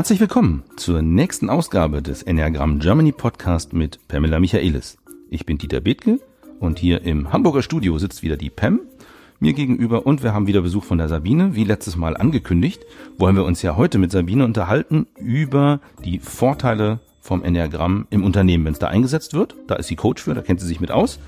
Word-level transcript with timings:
Herzlich 0.00 0.20
willkommen 0.20 0.62
zur 0.76 1.02
nächsten 1.02 1.50
Ausgabe 1.50 2.00
des 2.00 2.22
Enneagramm 2.22 2.78
Germany 2.78 3.12
Podcast 3.12 3.74
mit 3.74 3.98
Pamela 4.08 4.40
Michaelis. 4.40 4.96
Ich 5.28 5.44
bin 5.44 5.58
Dieter 5.58 5.82
Bethke 5.82 6.20
und 6.58 6.78
hier 6.78 7.02
im 7.02 7.34
Hamburger 7.34 7.60
Studio 7.60 7.98
sitzt 7.98 8.22
wieder 8.22 8.38
die 8.38 8.48
Pam 8.48 8.80
mir 9.40 9.52
gegenüber 9.52 10.06
und 10.06 10.22
wir 10.22 10.32
haben 10.32 10.46
wieder 10.46 10.62
Besuch 10.62 10.84
von 10.84 10.96
der 10.96 11.08
Sabine, 11.08 11.54
wie 11.54 11.64
letztes 11.64 11.96
Mal 11.96 12.16
angekündigt. 12.16 12.82
Wollen 13.18 13.36
wir 13.36 13.44
uns 13.44 13.60
ja 13.60 13.76
heute 13.76 13.98
mit 13.98 14.10
Sabine 14.10 14.46
unterhalten 14.46 15.06
über 15.18 15.80
die 16.02 16.18
Vorteile 16.18 17.00
vom 17.20 17.44
Enneagramm 17.44 18.06
im 18.08 18.24
Unternehmen, 18.24 18.64
wenn 18.64 18.72
es 18.72 18.78
da 18.78 18.86
eingesetzt 18.86 19.34
wird. 19.34 19.54
Da 19.66 19.74
ist 19.74 19.88
sie 19.88 19.96
Coach 19.96 20.22
für, 20.22 20.32
da 20.32 20.40
kennt 20.40 20.60
sie 20.60 20.66
sich 20.66 20.80
mit 20.80 20.90
aus. 20.90 21.18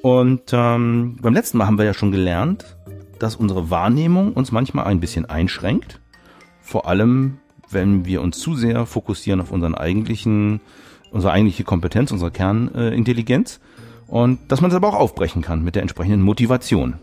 Und 0.00 0.54
ähm, 0.54 1.18
beim 1.20 1.34
letzten 1.34 1.58
Mal 1.58 1.66
haben 1.66 1.76
wir 1.76 1.84
ja 1.84 1.92
schon 1.92 2.12
gelernt, 2.12 2.78
dass 3.18 3.36
unsere 3.36 3.68
Wahrnehmung 3.68 4.32
uns 4.32 4.52
manchmal 4.52 4.86
ein 4.86 5.00
bisschen 5.00 5.26
einschränkt. 5.26 6.00
Vor 6.62 6.88
allem 6.88 7.40
wenn 7.70 8.04
wir 8.04 8.22
uns 8.22 8.38
zu 8.38 8.54
sehr 8.54 8.86
fokussieren 8.86 9.40
auf 9.40 9.50
unseren 9.50 9.74
eigentlichen, 9.74 10.60
unsere 11.10 11.32
eigentliche 11.32 11.64
Kompetenz, 11.64 12.12
unsere 12.12 12.30
Kernintelligenz. 12.30 13.60
Und 14.06 14.38
dass 14.48 14.60
man 14.60 14.70
es 14.70 14.76
aber 14.76 14.88
auch 14.88 14.94
aufbrechen 14.94 15.42
kann 15.42 15.64
mit 15.64 15.74
der 15.74 15.82
entsprechenden 15.82 16.22
Motivation. 16.22 16.94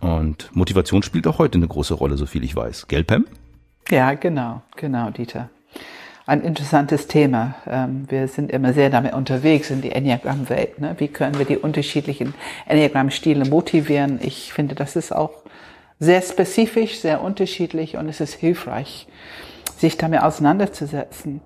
Und 0.00 0.54
Motivation 0.54 1.02
spielt 1.02 1.26
auch 1.26 1.38
heute 1.38 1.58
eine 1.58 1.68
große 1.68 1.94
Rolle, 1.94 2.16
so 2.16 2.26
viel 2.26 2.44
ich 2.44 2.54
weiß. 2.54 2.86
Gell, 2.88 3.04
Pam? 3.04 3.26
Ja, 3.90 4.14
genau, 4.14 4.62
genau, 4.76 5.10
Dieter. 5.10 5.50
Ein 6.26 6.42
interessantes 6.42 7.06
Thema. 7.06 7.54
Ähm, 7.68 8.04
wir 8.08 8.26
sind 8.26 8.50
immer 8.50 8.72
sehr 8.72 8.90
damit 8.90 9.14
unterwegs 9.14 9.70
in 9.70 9.80
die 9.80 9.92
Enneagramm-Welt. 9.92 10.80
Ne? 10.80 10.96
Wie 10.98 11.06
können 11.06 11.38
wir 11.38 11.46
die 11.46 11.56
unterschiedlichen 11.56 12.34
Enneagramm-Stile 12.66 13.44
motivieren? 13.44 14.18
Ich 14.20 14.52
finde, 14.52 14.74
das 14.74 14.96
ist 14.96 15.14
auch 15.14 15.30
sehr 16.00 16.20
spezifisch, 16.22 16.98
sehr 16.98 17.22
unterschiedlich 17.22 17.96
und 17.96 18.08
es 18.08 18.20
ist 18.20 18.34
hilfreich, 18.34 19.06
sich 19.78 19.96
damit 19.96 20.22
auseinanderzusetzen. 20.22 21.40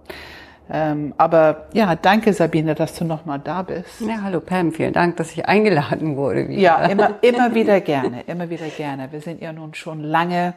Ähm, 0.73 1.15
aber 1.19 1.67
ja, 1.73 1.97
danke 1.97 2.33
Sabine, 2.33 2.75
dass 2.77 2.95
du 2.95 3.05
nochmal 3.05 3.41
da 3.41 3.63
bist. 3.63 4.01
Ja, 4.01 4.23
hallo 4.23 4.41
Pam, 4.41 4.73
vielen 4.73 4.93
Dank, 4.93 5.17
dass 5.17 5.33
ich 5.33 5.47
eingeladen 5.47 6.17
wurde. 6.17 6.49
Wieder. 6.49 6.61
Ja, 6.61 6.87
immer, 6.87 7.15
immer 7.23 7.55
wieder 7.55 7.81
gerne, 7.81 8.23
immer 8.29 8.51
wieder 8.51 8.69
gerne. 8.69 9.11
Wir 9.11 9.21
sind 9.21 9.43
ja 9.43 9.53
nun 9.53 9.75
schon 9.75 10.01
lange 10.01 10.55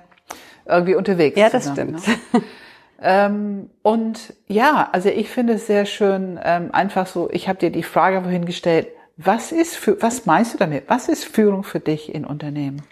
irgendwie 0.65 0.95
unterwegs. 0.95 1.37
Ja, 1.37 1.49
das 1.49 1.63
zusammen, 1.63 1.97
stimmt. 1.97 2.33
Ne? 2.33 2.41
ähm, 3.01 3.69
und 3.81 4.35
ja, 4.47 4.87
also 4.91 5.09
ich 5.09 5.29
finde 5.29 5.53
es 5.53 5.65
sehr 5.65 5.85
schön, 5.85 6.39
ähm, 6.43 6.69
einfach 6.71 7.07
so, 7.07 7.29
ich 7.31 7.49
habe 7.49 7.57
dir 7.57 7.71
die 7.71 7.83
Frage 7.83 8.21
vorhin 8.21 8.45
gestellt, 8.45 8.87
was 9.17 9.51
ist 9.51 9.75
für, 9.75 10.01
was 10.01 10.25
meinst 10.25 10.53
du 10.53 10.57
damit? 10.59 10.85
Was 10.87 11.07
ist 11.07 11.25
Führung 11.25 11.63
für 11.63 11.79
dich 11.79 12.13
in 12.13 12.25
Unternehmen? 12.25 12.83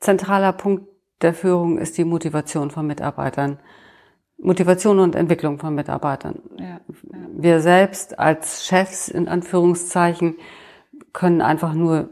Zentraler 0.00 0.52
Punkt 0.52 0.88
der 1.22 1.34
Führung 1.34 1.78
ist 1.78 1.98
die 1.98 2.04
Motivation 2.04 2.70
von 2.70 2.86
Mitarbeitern. 2.86 3.58
Motivation 4.38 4.98
und 4.98 5.14
Entwicklung 5.14 5.58
von 5.58 5.74
Mitarbeitern. 5.74 6.40
Ja, 6.58 6.66
ja. 6.66 6.80
Wir 7.36 7.60
selbst 7.60 8.18
als 8.18 8.66
Chefs 8.66 9.08
in 9.08 9.28
Anführungszeichen 9.28 10.36
können 11.12 11.40
einfach 11.40 11.72
nur 11.74 12.10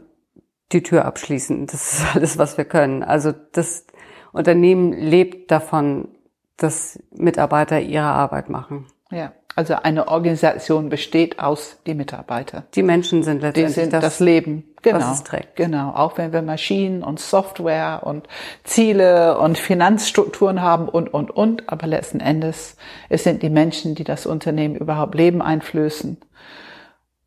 die 0.71 0.83
Tür 0.83 1.05
abschließen. 1.05 1.67
Das 1.67 1.93
ist 1.93 2.05
alles, 2.15 2.37
was 2.37 2.57
wir 2.57 2.65
können. 2.65 3.03
Also 3.03 3.31
das 3.31 3.85
Unternehmen 4.31 4.93
lebt 4.93 5.51
davon, 5.51 6.09
dass 6.57 6.99
Mitarbeiter 7.11 7.79
ihre 7.79 8.05
Arbeit 8.05 8.49
machen. 8.49 8.87
Ja. 9.11 9.33
Also 9.55 9.75
eine 9.75 10.07
Organisation 10.07 10.89
besteht 10.89 11.39
aus 11.39 11.77
die 11.85 11.93
Mitarbeiter. 11.93 12.63
Die 12.73 12.81
Menschen 12.81 13.21
sind 13.23 13.41
letztendlich 13.41 13.75
die 13.75 13.81
sind 13.81 13.93
das, 13.93 14.03
das 14.03 14.19
Leben, 14.19 14.63
genau, 14.81 14.97
was 14.97 15.13
es 15.13 15.23
trägt. 15.23 15.55
Genau, 15.55 15.91
auch 15.91 16.17
wenn 16.17 16.33
wir 16.33 16.41
Maschinen 16.41 17.03
und 17.03 17.19
Software 17.19 18.01
und 18.03 18.27
Ziele 18.63 19.37
und 19.37 19.59
Finanzstrukturen 19.59 20.61
haben 20.61 20.89
und 20.89 21.13
und 21.13 21.29
und, 21.29 21.69
aber 21.69 21.85
letzten 21.85 22.19
Endes 22.19 22.77
es 23.09 23.23
sind 23.23 23.43
die 23.43 23.51
Menschen, 23.51 23.93
die 23.93 24.03
das 24.03 24.25
Unternehmen 24.25 24.75
überhaupt 24.75 25.13
Leben 25.13 25.41
einflößen 25.41 26.17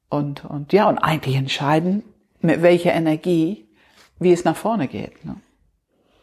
und 0.08 0.44
und 0.44 0.72
ja 0.72 0.88
und 0.88 0.98
eigentlich 0.98 1.36
entscheiden 1.36 2.02
mit 2.40 2.60
welcher 2.60 2.92
Energie 2.92 3.68
wie 4.18 4.32
es 4.32 4.44
nach 4.44 4.56
vorne 4.56 4.88
geht. 4.88 5.24
Ne? 5.24 5.36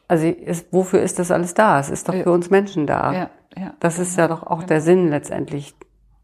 Also 0.08 0.28
ist, 0.28 0.68
wofür 0.72 1.02
ist 1.02 1.20
das 1.20 1.32
alles 1.32 1.54
da? 1.54 1.80
Es 1.80 1.90
ist 1.90 2.10
doch 2.10 2.14
für 2.14 2.32
uns 2.32 2.50
Menschen 2.50 2.88
da. 2.88 3.14
Ja, 3.14 3.30
ja. 3.56 3.74
Das 3.80 4.00
ist 4.00 4.18
ja 4.18 4.28
doch 4.28 4.44
auch 4.44 4.58
genau. 4.58 4.68
der 4.68 4.82
Sinn 4.82 5.10
letztendlich 5.10 5.74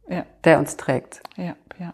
ja. 0.10 0.26
der 0.44 0.60
uns 0.60 0.78
trägt. 0.78 1.22
Ja, 1.38 1.56
ja. 1.80 1.94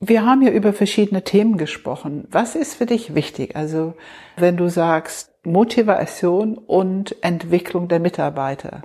Wir 0.00 0.26
haben 0.26 0.42
ja 0.42 0.50
über 0.50 0.72
verschiedene 0.72 1.22
Themen 1.22 1.58
gesprochen. 1.58 2.26
Was 2.30 2.56
ist 2.56 2.74
für 2.74 2.86
dich 2.86 3.14
wichtig? 3.14 3.54
Also, 3.54 3.94
wenn 4.36 4.56
du 4.56 4.68
sagst 4.68 5.32
Motivation 5.44 6.56
und 6.56 7.16
Entwicklung 7.22 7.88
der 7.88 8.00
Mitarbeiter. 8.00 8.82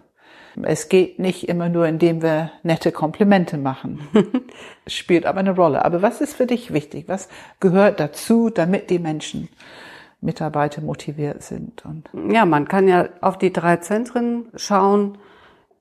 Es 0.63 0.89
geht 0.89 1.19
nicht 1.19 1.47
immer 1.47 1.69
nur, 1.69 1.87
indem 1.87 2.23
wir 2.23 2.51
nette 2.63 2.91
Komplimente 2.91 3.57
machen. 3.57 4.07
Spielt 4.87 5.27
aber 5.27 5.39
eine 5.39 5.55
Rolle. 5.55 5.85
Aber 5.85 6.01
was 6.01 6.19
ist 6.19 6.35
für 6.35 6.47
dich 6.47 6.73
wichtig? 6.73 7.07
Was 7.07 7.29
gehört 7.59 7.99
dazu, 7.99 8.49
damit 8.49 8.89
die 8.89 8.97
Menschen 8.97 9.49
Mitarbeiter 10.19 10.81
motiviert 10.81 11.43
sind? 11.43 11.85
Und 11.85 12.09
ja, 12.31 12.45
man 12.45 12.67
kann 12.67 12.87
ja 12.87 13.09
auf 13.21 13.37
die 13.37 13.53
drei 13.53 13.77
Zentren 13.77 14.47
schauen. 14.55 15.19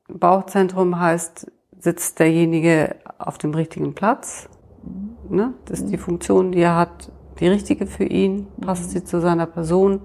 Bauchzentrum 0.08 1.00
heißt 1.00 1.50
sitzt 1.78 2.19
derjenige 2.19 2.97
auf 3.19 3.38
dem 3.38 3.54
richtigen 3.54 3.94
Platz. 3.94 4.48
Ne? 5.28 5.54
Das 5.66 5.81
ist 5.81 5.91
die 5.91 5.98
Funktion, 5.98 6.53
die 6.53 6.60
er 6.60 6.76
hat, 6.76 7.10
die 7.41 7.48
richtige 7.48 7.87
für 7.87 8.04
ihn, 8.04 8.47
passt 8.60 8.91
sie 8.91 9.04
zu 9.04 9.20
seiner 9.20 9.47
Person. 9.47 10.03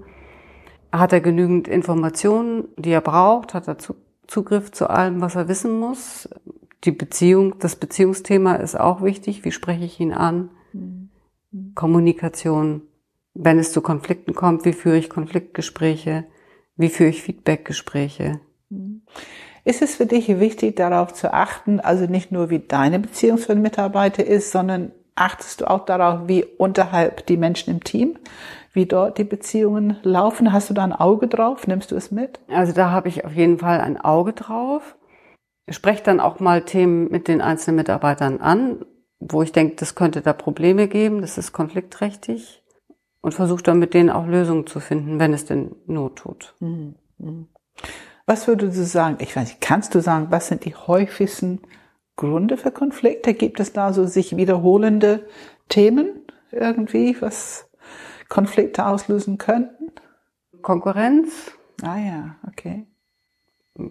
Hat 0.90 1.12
er 1.12 1.20
genügend 1.20 1.68
Informationen, 1.68 2.68
die 2.76 2.90
er 2.90 3.00
braucht? 3.00 3.54
Hat 3.54 3.68
er 3.68 3.76
Zugriff 4.26 4.72
zu 4.72 4.90
allem, 4.90 5.20
was 5.20 5.34
er 5.34 5.48
wissen 5.48 5.78
muss? 5.78 6.28
Die 6.84 6.90
Beziehung, 6.90 7.58
das 7.58 7.76
Beziehungsthema 7.76 8.56
ist 8.56 8.78
auch 8.78 9.02
wichtig. 9.02 9.44
Wie 9.44 9.52
spreche 9.52 9.84
ich 9.84 10.00
ihn 10.00 10.12
an? 10.12 10.50
Kommunikation. 11.74 12.82
Wenn 13.34 13.58
es 13.58 13.72
zu 13.72 13.80
Konflikten 13.80 14.34
kommt, 14.34 14.64
wie 14.64 14.72
führe 14.72 14.98
ich 14.98 15.08
Konfliktgespräche? 15.08 16.24
Wie 16.76 16.88
führe 16.88 17.10
ich 17.10 17.22
Feedbackgespräche? 17.22 18.40
Ist 19.64 19.82
es 19.82 19.96
für 19.96 20.06
dich 20.06 20.28
wichtig, 20.40 20.76
darauf 20.76 21.12
zu 21.12 21.32
achten, 21.32 21.78
also 21.78 22.06
nicht 22.06 22.32
nur 22.32 22.50
wie 22.50 22.58
deine 22.58 22.98
Beziehung 22.98 23.38
für 23.38 23.54
den 23.54 23.62
Mitarbeiter 23.62 24.24
ist, 24.24 24.50
sondern 24.50 24.90
achtest 25.14 25.60
du 25.60 25.70
auch 25.70 25.84
darauf, 25.84 26.26
wie 26.26 26.44
unterhalb 26.44 27.26
die 27.26 27.36
Menschen 27.36 27.70
im 27.74 27.84
Team, 27.84 28.18
wie 28.72 28.86
dort 28.86 29.18
die 29.18 29.24
Beziehungen 29.24 29.98
laufen? 30.02 30.52
Hast 30.52 30.70
du 30.70 30.74
da 30.74 30.82
ein 30.82 30.92
Auge 30.92 31.28
drauf? 31.28 31.66
Nimmst 31.66 31.92
du 31.92 31.96
es 31.96 32.10
mit? 32.10 32.40
Also 32.48 32.72
da 32.72 32.90
habe 32.90 33.08
ich 33.08 33.24
auf 33.24 33.34
jeden 33.34 33.58
Fall 33.58 33.80
ein 33.80 34.00
Auge 34.00 34.32
drauf. 34.32 34.96
Ich 35.66 35.76
spreche 35.76 36.02
dann 36.02 36.18
auch 36.18 36.40
mal 36.40 36.64
Themen 36.64 37.10
mit 37.10 37.28
den 37.28 37.40
einzelnen 37.40 37.76
Mitarbeitern 37.76 38.40
an, 38.40 38.84
wo 39.20 39.42
ich 39.42 39.52
denke, 39.52 39.76
das 39.76 39.94
könnte 39.94 40.22
da 40.22 40.32
Probleme 40.32 40.88
geben, 40.88 41.20
das 41.20 41.38
ist 41.38 41.52
konfliktträchtig 41.52 42.62
und 43.20 43.32
versuche 43.32 43.62
dann 43.62 43.78
mit 43.78 43.94
denen 43.94 44.10
auch 44.10 44.26
Lösungen 44.26 44.66
zu 44.66 44.80
finden, 44.80 45.20
wenn 45.20 45.32
es 45.32 45.44
denn 45.44 45.76
Not 45.86 46.16
tut. 46.16 46.54
Mhm. 46.58 46.96
mhm. 47.18 47.48
Was 48.26 48.46
würdest 48.46 48.78
du 48.78 48.84
sagen? 48.84 49.16
Ich 49.20 49.34
weiß 49.34 49.48
nicht, 49.48 49.60
kannst 49.60 49.94
du 49.94 50.00
sagen, 50.00 50.28
was 50.30 50.48
sind 50.48 50.64
die 50.64 50.74
häufigsten 50.74 51.60
Gründe 52.16 52.56
für 52.56 52.70
Konflikte? 52.70 53.34
Gibt 53.34 53.60
es 53.60 53.72
da 53.72 53.92
so 53.92 54.06
sich 54.06 54.36
wiederholende 54.36 55.26
Themen 55.68 56.22
irgendwie, 56.50 57.16
was 57.20 57.68
Konflikte 58.28 58.86
auslösen 58.86 59.38
könnten? 59.38 59.90
Konkurrenz. 60.60 61.52
Ah 61.82 61.98
ja, 61.98 62.36
okay. 62.46 62.86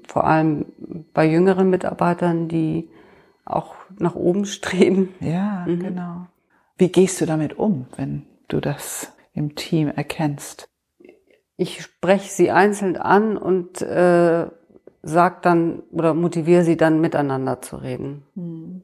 Vor 0.07 0.25
allem 0.25 0.65
bei 1.13 1.25
jüngeren 1.25 1.69
Mitarbeitern, 1.69 2.47
die 2.47 2.89
auch 3.45 3.75
nach 3.97 4.15
oben 4.15 4.45
streben. 4.45 5.13
Ja, 5.19 5.65
mhm. 5.67 5.79
genau. 5.79 6.27
Wie 6.77 6.89
gehst 6.89 7.19
du 7.19 7.25
damit 7.25 7.57
um, 7.57 7.87
wenn 7.97 8.25
du 8.47 8.59
das 8.59 9.13
im 9.33 9.55
Team 9.55 9.89
erkennst? 9.89 10.70
Ich 11.61 11.83
spreche 11.83 12.31
sie 12.31 12.49
einzeln 12.49 12.97
an 12.97 13.37
und 13.37 13.83
äh, 13.83 14.47
sag 15.03 15.41
dann 15.43 15.83
oder 15.91 16.15
motiviere 16.15 16.63
sie 16.63 16.75
dann 16.75 16.99
miteinander 17.01 17.61
zu 17.61 17.75
reden. 17.75 18.23
Mhm. 18.33 18.81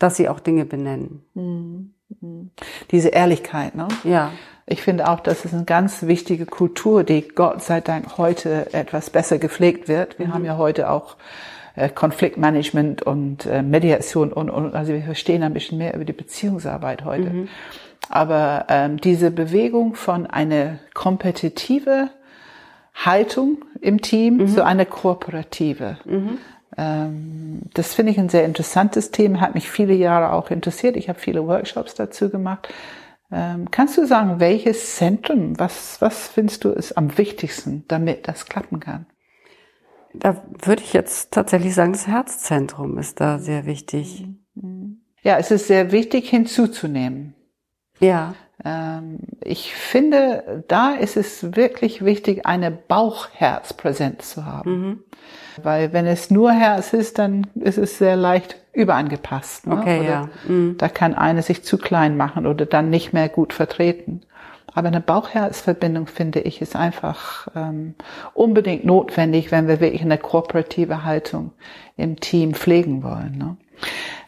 Dass 0.00 0.16
sie 0.16 0.28
auch 0.28 0.40
Dinge 0.40 0.64
benennen. 0.64 1.24
Mhm. 1.34 2.50
Diese 2.90 3.10
Ehrlichkeit, 3.10 3.76
ne? 3.76 3.86
Ja. 4.02 4.32
Ich 4.66 4.82
finde 4.82 5.08
auch, 5.08 5.20
das 5.20 5.44
ist 5.44 5.54
eine 5.54 5.64
ganz 5.64 6.02
wichtige 6.04 6.46
Kultur, 6.46 7.04
die 7.04 7.28
Gott 7.28 7.62
sei 7.62 7.80
Dank 7.80 8.18
heute 8.18 8.72
etwas 8.72 9.10
besser 9.10 9.38
gepflegt 9.38 9.88
wird. 9.88 10.18
Wir 10.18 10.28
mhm. 10.28 10.34
haben 10.34 10.44
ja 10.44 10.56
heute 10.56 10.90
auch 10.90 11.16
äh, 11.76 11.88
Konfliktmanagement 11.88 13.02
und 13.02 13.46
äh, 13.46 13.62
Mediation 13.62 14.32
und, 14.32 14.50
und 14.50 14.74
also 14.74 14.92
wir 14.92 15.02
verstehen 15.02 15.44
ein 15.44 15.54
bisschen 15.54 15.78
mehr 15.78 15.94
über 15.94 16.04
die 16.04 16.12
Beziehungsarbeit 16.12 17.04
heute. 17.04 17.30
Mhm. 17.30 17.48
Aber 18.08 18.66
ähm, 18.68 18.98
diese 18.98 19.30
Bewegung 19.30 19.94
von 19.94 20.26
einer 20.26 20.78
kompetitive 20.92 22.10
Haltung 22.94 23.64
im 23.80 24.00
Team 24.00 24.36
mhm. 24.36 24.48
zu 24.48 24.64
einer 24.64 24.84
kooperative. 24.84 25.98
Mhm. 26.04 26.38
Ähm, 26.76 27.62
das 27.74 27.94
finde 27.94 28.12
ich 28.12 28.18
ein 28.18 28.28
sehr 28.28 28.44
interessantes 28.44 29.10
Thema, 29.10 29.40
hat 29.40 29.54
mich 29.54 29.70
viele 29.70 29.94
Jahre 29.94 30.32
auch 30.32 30.50
interessiert. 30.50 30.96
Ich 30.96 31.08
habe 31.08 31.18
viele 31.18 31.46
Workshops 31.46 31.94
dazu 31.94 32.30
gemacht. 32.30 32.68
Ähm, 33.32 33.70
kannst 33.70 33.96
du 33.96 34.06
sagen, 34.06 34.38
welches 34.38 34.96
Zentrum, 34.96 35.58
was, 35.58 36.00
was 36.00 36.28
findest 36.28 36.64
du 36.64 36.70
ist 36.70 36.92
am 36.96 37.16
wichtigsten, 37.18 37.84
damit 37.88 38.28
das 38.28 38.46
klappen 38.46 38.80
kann? 38.80 39.06
Da 40.14 40.44
würde 40.62 40.82
ich 40.82 40.92
jetzt 40.92 41.32
tatsächlich 41.32 41.74
sagen, 41.74 41.92
das 41.92 42.06
Herzzentrum 42.06 42.98
ist 42.98 43.20
da 43.20 43.40
sehr 43.40 43.66
wichtig. 43.66 44.24
Ja, 45.22 45.38
es 45.38 45.50
ist 45.50 45.66
sehr 45.66 45.90
wichtig 45.90 46.30
hinzuzunehmen. 46.30 47.34
Ja. 48.00 48.34
Ähm, 48.64 49.18
ich 49.42 49.74
finde, 49.74 50.64
da 50.68 50.92
ist 50.92 51.16
es 51.16 51.56
wirklich 51.56 52.04
wichtig, 52.04 52.46
eine 52.46 52.70
Bauchherzpräsenz 52.70 54.30
zu 54.30 54.46
haben. 54.46 55.04
Weil 55.62 55.92
wenn 55.92 56.06
es 56.06 56.30
nur 56.30 56.52
Herz 56.52 56.92
ist, 56.92 57.18
dann 57.18 57.46
ist 57.54 57.78
es 57.78 57.98
sehr 57.98 58.16
leicht 58.16 58.56
überangepasst. 58.72 59.66
Ne? 59.66 59.78
Okay, 59.78 60.00
oder 60.00 60.08
ja. 60.08 60.28
Mhm. 60.46 60.76
Da 60.78 60.88
kann 60.88 61.14
eine 61.14 61.42
sich 61.42 61.64
zu 61.64 61.78
klein 61.78 62.16
machen 62.16 62.46
oder 62.46 62.66
dann 62.66 62.90
nicht 62.90 63.12
mehr 63.12 63.28
gut 63.28 63.52
vertreten. 63.52 64.22
Aber 64.74 64.88
eine 64.88 65.00
Bauchherzverbindung, 65.00 66.08
finde 66.08 66.40
ich, 66.40 66.60
ist 66.60 66.74
einfach 66.74 67.46
ähm, 67.54 67.94
unbedingt 68.34 68.84
notwendig, 68.84 69.52
wenn 69.52 69.68
wir 69.68 69.78
wirklich 69.78 70.02
eine 70.02 70.18
kooperative 70.18 71.04
Haltung 71.04 71.52
im 71.96 72.18
Team 72.18 72.54
pflegen 72.54 73.04
wollen. 73.04 73.38
Ne? 73.38 73.56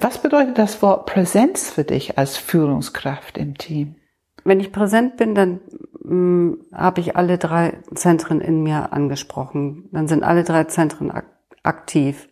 Was 0.01 0.19
bedeutet 0.19 0.59
das 0.59 0.83
Wort 0.83 1.07
Präsenz 1.07 1.71
für 1.71 1.85
dich 1.85 2.19
als 2.19 2.37
Führungskraft 2.37 3.39
im 3.39 3.57
Team? 3.57 3.97
Wenn 4.45 4.61
ich 4.61 4.73
präsent 4.73 5.17
bin, 5.17 5.35
dann 5.35 5.61
mh, 6.03 6.57
habe 6.73 7.01
ich 7.01 7.17
alle 7.17 7.39
drei 7.39 7.79
Zentren 7.95 8.41
in 8.41 8.63
mir 8.63 8.93
angesprochen. 8.93 9.89
Dann 9.93 10.07
sind 10.09 10.23
alle 10.23 10.45
drei 10.45 10.65
Zentren 10.65 11.11
ak 11.11 11.27
aktiv. 11.63 12.29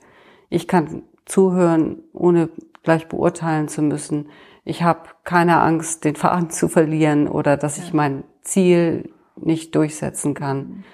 Ich 0.49 0.69
kann 0.69 1.03
zuhören, 1.25 2.03
ohne 2.13 2.51
gleich 2.85 3.09
beurteilen 3.09 3.67
zu 3.67 3.83
müssen. 3.83 4.29
Ich 4.65 4.83
habe 4.83 5.09
keine 5.25 5.61
Angst, 5.61 6.05
den 6.05 6.15
Faden 6.15 6.51
zu 6.51 6.69
verlieren 6.69 7.27
oder 7.27 7.57
dass 7.57 7.79
ich 7.79 7.93
mein 7.93 8.23
Ziel 8.43 9.11
nicht 9.37 9.75
durchsetzen 9.75 10.35
kann. 10.35 10.85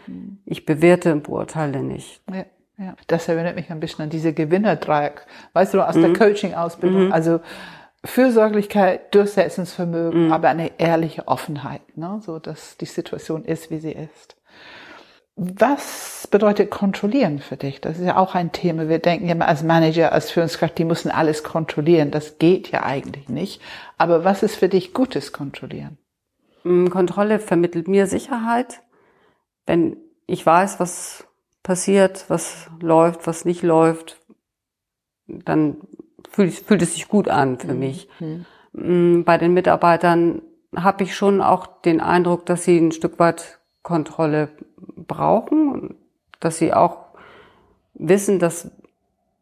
Ich 0.47 0.65
bewerte 0.65 1.13
und 1.13 1.25
beurteile 1.25 1.83
nicht. 1.83 2.23
Ja, 2.33 2.47
ja. 2.81 2.95
Das 3.07 3.29
erinnert 3.29 3.57
mich 3.57 3.71
ein 3.71 3.81
bisschen 3.81 4.05
an 4.05 4.11
diese 4.11 4.33
Gewinnerdreieck. 4.33 5.27
Weißt 5.53 5.75
du, 5.75 5.87
aus 5.87 5.95
der 5.95 6.13
Coaching-Ausbildung. 6.15 7.13
Also 7.13 7.41
Fürsorglichkeit, 8.05 9.15
Durchsetzungsvermögen, 9.15 10.33
aber 10.33 10.49
eine 10.49 10.73
ehrliche 10.79 11.29
Offenheit, 11.29 11.83
ne? 11.97 12.21
so 12.25 12.39
dass 12.39 12.79
die 12.79 12.87
Situation 12.87 13.45
ist, 13.45 13.71
wie 13.71 13.79
sie 13.79 13.93
ist. 13.93 14.37
Was 15.37 16.27
bedeutet 16.31 16.71
kontrollieren 16.71 17.39
für 17.39 17.57
dich? 17.57 17.81
Das 17.81 17.99
ist 17.99 18.05
ja 18.05 18.17
auch 18.17 18.35
ein 18.35 18.53
Thema. 18.53 18.89
Wir 18.89 18.99
denken 18.99 19.27
ja 19.27 19.33
immer 19.33 19.49
als 19.49 19.63
Manager, 19.63 20.13
als 20.13 20.31
Führungskraft, 20.31 20.77
die 20.77 20.85
müssen 20.85 21.11
alles 21.11 21.45
kontrollieren. 21.45 22.11
Das 22.11 22.39
geht 22.39 22.71
ja 22.71 22.83
eigentlich 22.83 23.29
nicht. 23.29 23.63
Aber 23.97 24.25
was 24.25 24.43
ist 24.43 24.57
für 24.57 24.69
dich 24.69 24.93
gutes 24.93 25.33
Kontrollieren? 25.33 25.99
Mm, 26.65 26.89
Kontrolle 26.89 27.39
vermittelt 27.39 27.89
mir 27.89 28.07
Sicherheit. 28.07 28.83
Wenn 29.67 29.97
ich 30.27 30.45
weiß, 30.45 30.79
was 30.81 31.27
passiert, 31.63 32.25
was 32.29 32.69
läuft, 32.81 33.27
was 33.27 33.45
nicht 33.45 33.63
läuft, 33.63 34.21
dann 35.27 35.77
fühlt, 36.31 36.55
fühlt 36.55 36.83
es 36.83 36.95
sich 36.95 37.09
gut 37.09 37.29
an 37.29 37.59
für 37.59 37.75
mich. 37.75 38.09
Mm, 38.73 39.23
Bei 39.23 39.39
den 39.39 39.55
Mitarbeitern 39.55 40.43
habe 40.77 41.05
ich 41.05 41.15
schon 41.15 41.41
auch 41.41 41.67
den 41.83 42.01
Eindruck, 42.01 42.47
dass 42.47 42.65
sie 42.65 42.79
ein 42.79 42.93
Stück 42.93 43.19
weit 43.19 43.59
Kontrolle 43.83 44.49
brauchen, 44.97 45.73
und 45.73 45.95
dass 46.41 46.59
sie 46.59 46.73
auch 46.73 47.07
wissen, 47.95 48.39
dass 48.39 48.71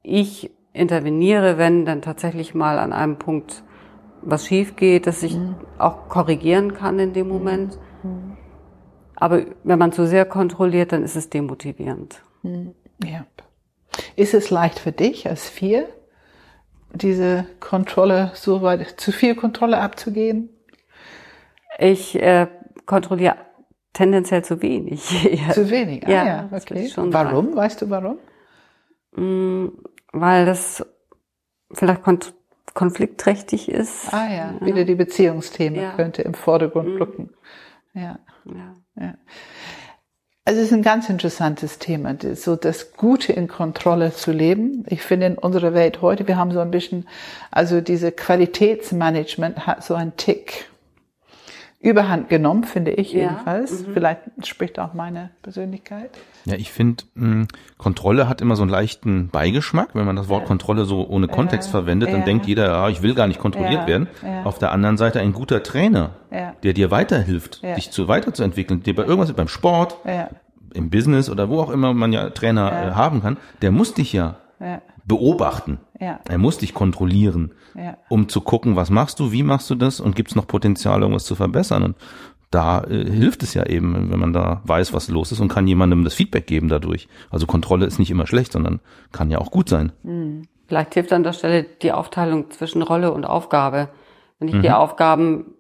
ich 0.03 0.51
interveniere, 0.73 1.59
wenn 1.59 1.85
dann 1.85 2.03
tatsächlich 2.03 2.55
mal 2.55 2.79
an 2.79 2.93
einem 2.93 3.19
Punkt 3.19 3.63
was 4.23 4.47
schief 4.47 4.77
geht, 4.77 5.07
dass 5.07 5.23
ich 5.23 5.39
auch 5.79 6.09
korrigieren 6.09 6.75
kann 6.75 6.99
in 6.99 7.13
dem 7.13 7.29
Moment. 7.29 7.79
Aber 9.21 9.43
wenn 9.65 9.79
man 9.79 9.91
zu 9.93 10.07
sehr 10.07 10.25
kontrolliert, 10.25 10.93
dann 10.93 11.03
ist 11.03 11.17
es 11.17 11.29
demotivierend. 11.29 12.23
Ja. 13.05 13.27
Ist 14.15 14.33
es 14.35 14.51
leicht 14.51 14.79
für 14.79 14.93
dich 14.93 15.29
als 15.29 15.49
vier, 15.49 15.89
diese 16.95 17.47
Kontrolle 17.59 18.31
so 18.35 18.63
weit, 18.63 19.01
zu 19.01 19.11
viel 19.11 19.35
Kontrolle 19.35 19.79
abzugeben? 19.79 20.51
Ich 21.79 22.15
äh, 22.21 22.47
kontrolliere 22.87 23.37
tendenziell 23.93 24.45
zu 24.45 24.63
wenig. 24.63 25.11
Ja. 25.47 25.51
Zu 25.53 25.69
wenig. 25.71 26.07
Ah, 26.07 26.11
Ja, 26.11 26.27
ja, 26.27 26.49
okay. 26.53 26.91
warum? 26.97 27.57
Weißt 27.57 27.83
du 27.83 27.91
warum? 27.91 28.19
Mm, 29.17 29.69
Weil 30.13 30.47
das 30.47 30.87
vielleicht 31.73 32.03
konfliktträchtig 32.75 33.69
ist. 33.69 34.13
Ah 34.15 34.29
ja, 34.33 34.55
wieder 34.61 34.85
die 34.85 34.95
Beziehungsthemen 34.95 35.81
Ja. 35.81 35.93
könnte 35.97 36.23
im 36.23 36.35
Vordergrund 36.35 37.01
rücken. 37.01 37.31
Ja. 37.95 38.21
Ja. 38.45 38.75
Also 40.45 40.61
es 40.61 40.69
ist 40.69 40.73
ein 40.73 40.83
ganz 40.83 41.11
interessantes 41.11 41.79
Thema, 41.79 42.17
so 42.35 42.57
das 42.57 42.93
Gute 42.93 43.35
in 43.35 43.49
Kontrolle 43.49 44.15
zu 44.15 44.33
leben. 44.33 44.85
Ich 44.89 45.03
finde 45.03 45.27
in 45.27 45.37
unserer 45.37 45.75
Welt 45.75 46.01
heute, 46.01 46.27
wir 46.27 46.39
haben 46.39 46.53
so 46.53 46.61
ein 46.61 46.71
bisschen, 46.71 47.07
also 47.51 47.83
diese 47.83 48.13
Qualitätsmanagement 48.13 49.67
hat 49.67 49.85
so 49.85 49.95
einen 49.95 50.17
Tick 50.17 50.71
Überhand 51.81 52.29
genommen, 52.29 52.65
finde 52.65 52.91
ich 52.91 53.13
Ja, 53.13 53.21
jedenfalls. 53.21 53.85
Vielleicht 53.95 54.21
spricht 54.45 54.81
auch 54.81 54.95
meine 54.95 55.31
Persönlichkeit. 55.43 56.11
Ja, 56.45 56.55
ich 56.57 56.73
finde, 56.73 57.05
Kontrolle 57.77 58.29
hat 58.29 58.41
immer 58.41 58.57
so 58.57 58.63
einen 58.63 58.71
leichten 58.71 59.29
Beigeschmack. 59.29 59.91
Wenn 59.95 60.05
man 60.05 60.17
das 60.17 60.29
Wort 60.29 60.45
Kontrolle 60.45 60.87
so 60.87 61.07
ohne 61.09 61.29
Kontext 61.29 61.71
verwendet, 61.71 62.11
dann 62.11 62.21
ja. 62.21 62.25
denkt 62.27 62.47
jeder, 62.47 62.67
ja, 62.67 62.89
ich 62.89 63.03
will 63.03 63.15
gar 63.15 63.29
nicht 63.29 63.39
kontrolliert 63.39 63.83
Ja, 63.83 63.87
werden. 63.87 64.09
ja. 64.25 64.43
Auf 64.43 64.59
der 64.59 64.73
anderen 64.73 64.97
Seite 64.97 65.21
ein 65.21 65.33
guter 65.33 65.63
Trainer, 65.63 66.11
Ja. 66.33 66.55
der 66.65 66.73
dir 66.73 66.91
weiterhilft, 66.91 67.61
Ja. 67.63 67.77
dich 67.77 67.93
zu 67.93 68.09
weiterzuentwickeln, 68.09 68.83
dir 68.83 68.97
bei 68.97 69.05
irgendwas 69.05 69.33
beim 69.33 69.49
Sport, 69.49 69.99
Ja, 70.05 70.31
im 70.75 70.91
Business 70.91 71.31
oder 71.31 71.49
wo 71.49 71.61
auch 71.61 71.71
immer 71.71 71.95
man 71.95 72.13
ja 72.13 72.29
Trainer 72.31 72.71
äh, 72.73 72.91
haben 72.95 73.23
kann, 73.23 73.37
der 73.63 73.71
muss 73.71 73.95
dich 73.95 74.13
ja 74.13 74.37
ja, 74.61 74.83
beobachten. 75.09 75.81
Ja. 75.99 76.21
Er 76.29 76.39
muss 76.39 76.59
dich 76.59 76.75
kontrollieren, 76.75 77.53
Ja. 77.75 77.97
um 78.09 78.29
zu 78.29 78.41
gucken, 78.41 78.77
was 78.77 78.91
machst 78.91 79.19
du, 79.19 79.33
wie 79.33 79.43
machst 79.43 79.69
du 79.71 79.75
das 79.75 79.99
und 80.01 80.15
gibt 80.15 80.31
es 80.31 80.37
noch 80.37 80.47
Potenzial, 80.47 81.01
irgendwas 81.01 81.25
zu 81.25 81.35
verbessern. 81.35 81.83
Und 81.83 81.97
da 82.51 82.83
äh, 82.85 83.11
hilft 83.11 83.43
es 83.43 83.55
ja 83.55 83.67
eben, 83.67 84.11
wenn 84.11 84.19
man 84.21 84.33
da 84.33 84.63
weiß, 84.65 84.93
was 84.93 85.09
los 85.09 85.33
ist 85.33 85.41
und 85.41 85.49
kann 85.49 85.67
jemandem 85.67 86.05
das 86.05 86.15
Feedback 86.15 86.47
geben 86.47 86.69
dadurch. 86.69 87.09
Also 87.31 87.47
Kontrolle 87.47 87.87
ist 87.87 87.99
nicht 87.99 88.11
immer 88.11 88.27
schlecht, 88.27 88.53
sondern 88.53 88.81
kann 89.13 89.31
ja 89.31 89.39
auch 89.39 89.51
gut 89.51 89.69
sein. 89.69 89.93
Vielleicht 90.67 90.95
hilft 90.95 91.13
an 91.13 91.23
der 91.25 91.33
Stelle 91.33 91.65
die 91.83 91.93
Aufteilung 91.93 92.51
zwischen 92.51 92.83
Rolle 92.83 93.13
und 93.13 93.25
Aufgabe. 93.25 93.89
Wenn 94.39 94.49
ich 94.49 94.61
die 94.61 94.71
Aufgaben 94.71 95.55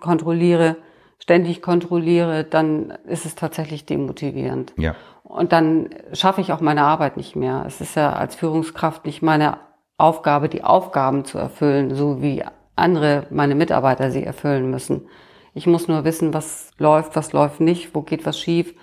kontrolliere, 0.00 0.76
ständig 1.18 1.62
kontrolliere, 1.62 2.44
dann 2.44 2.90
ist 3.06 3.26
es 3.26 3.34
tatsächlich 3.34 3.84
demotivierend. 3.86 4.74
Ja. 4.76 4.94
Und 5.28 5.52
dann 5.52 5.90
schaffe 6.12 6.40
ich 6.40 6.52
auch 6.52 6.60
meine 6.60 6.82
Arbeit 6.82 7.16
nicht 7.16 7.34
mehr. 7.34 7.64
Es 7.66 7.80
ist 7.80 7.96
ja 7.96 8.12
als 8.12 8.36
Führungskraft 8.36 9.04
nicht 9.06 9.22
meine 9.22 9.58
Aufgabe, 9.98 10.48
die 10.48 10.62
Aufgaben 10.62 11.24
zu 11.24 11.36
erfüllen, 11.36 11.94
so 11.94 12.22
wie 12.22 12.44
andere, 12.76 13.26
meine 13.30 13.56
Mitarbeiter 13.56 14.10
sie 14.10 14.22
erfüllen 14.22 14.70
müssen. 14.70 15.08
Ich 15.52 15.66
muss 15.66 15.88
nur 15.88 16.04
wissen, 16.04 16.32
was 16.32 16.70
läuft, 16.78 17.16
was 17.16 17.32
läuft 17.32 17.60
nicht, 17.60 17.94
wo 17.94 18.02
geht 18.02 18.24
was 18.24 18.38
schief, 18.38 18.74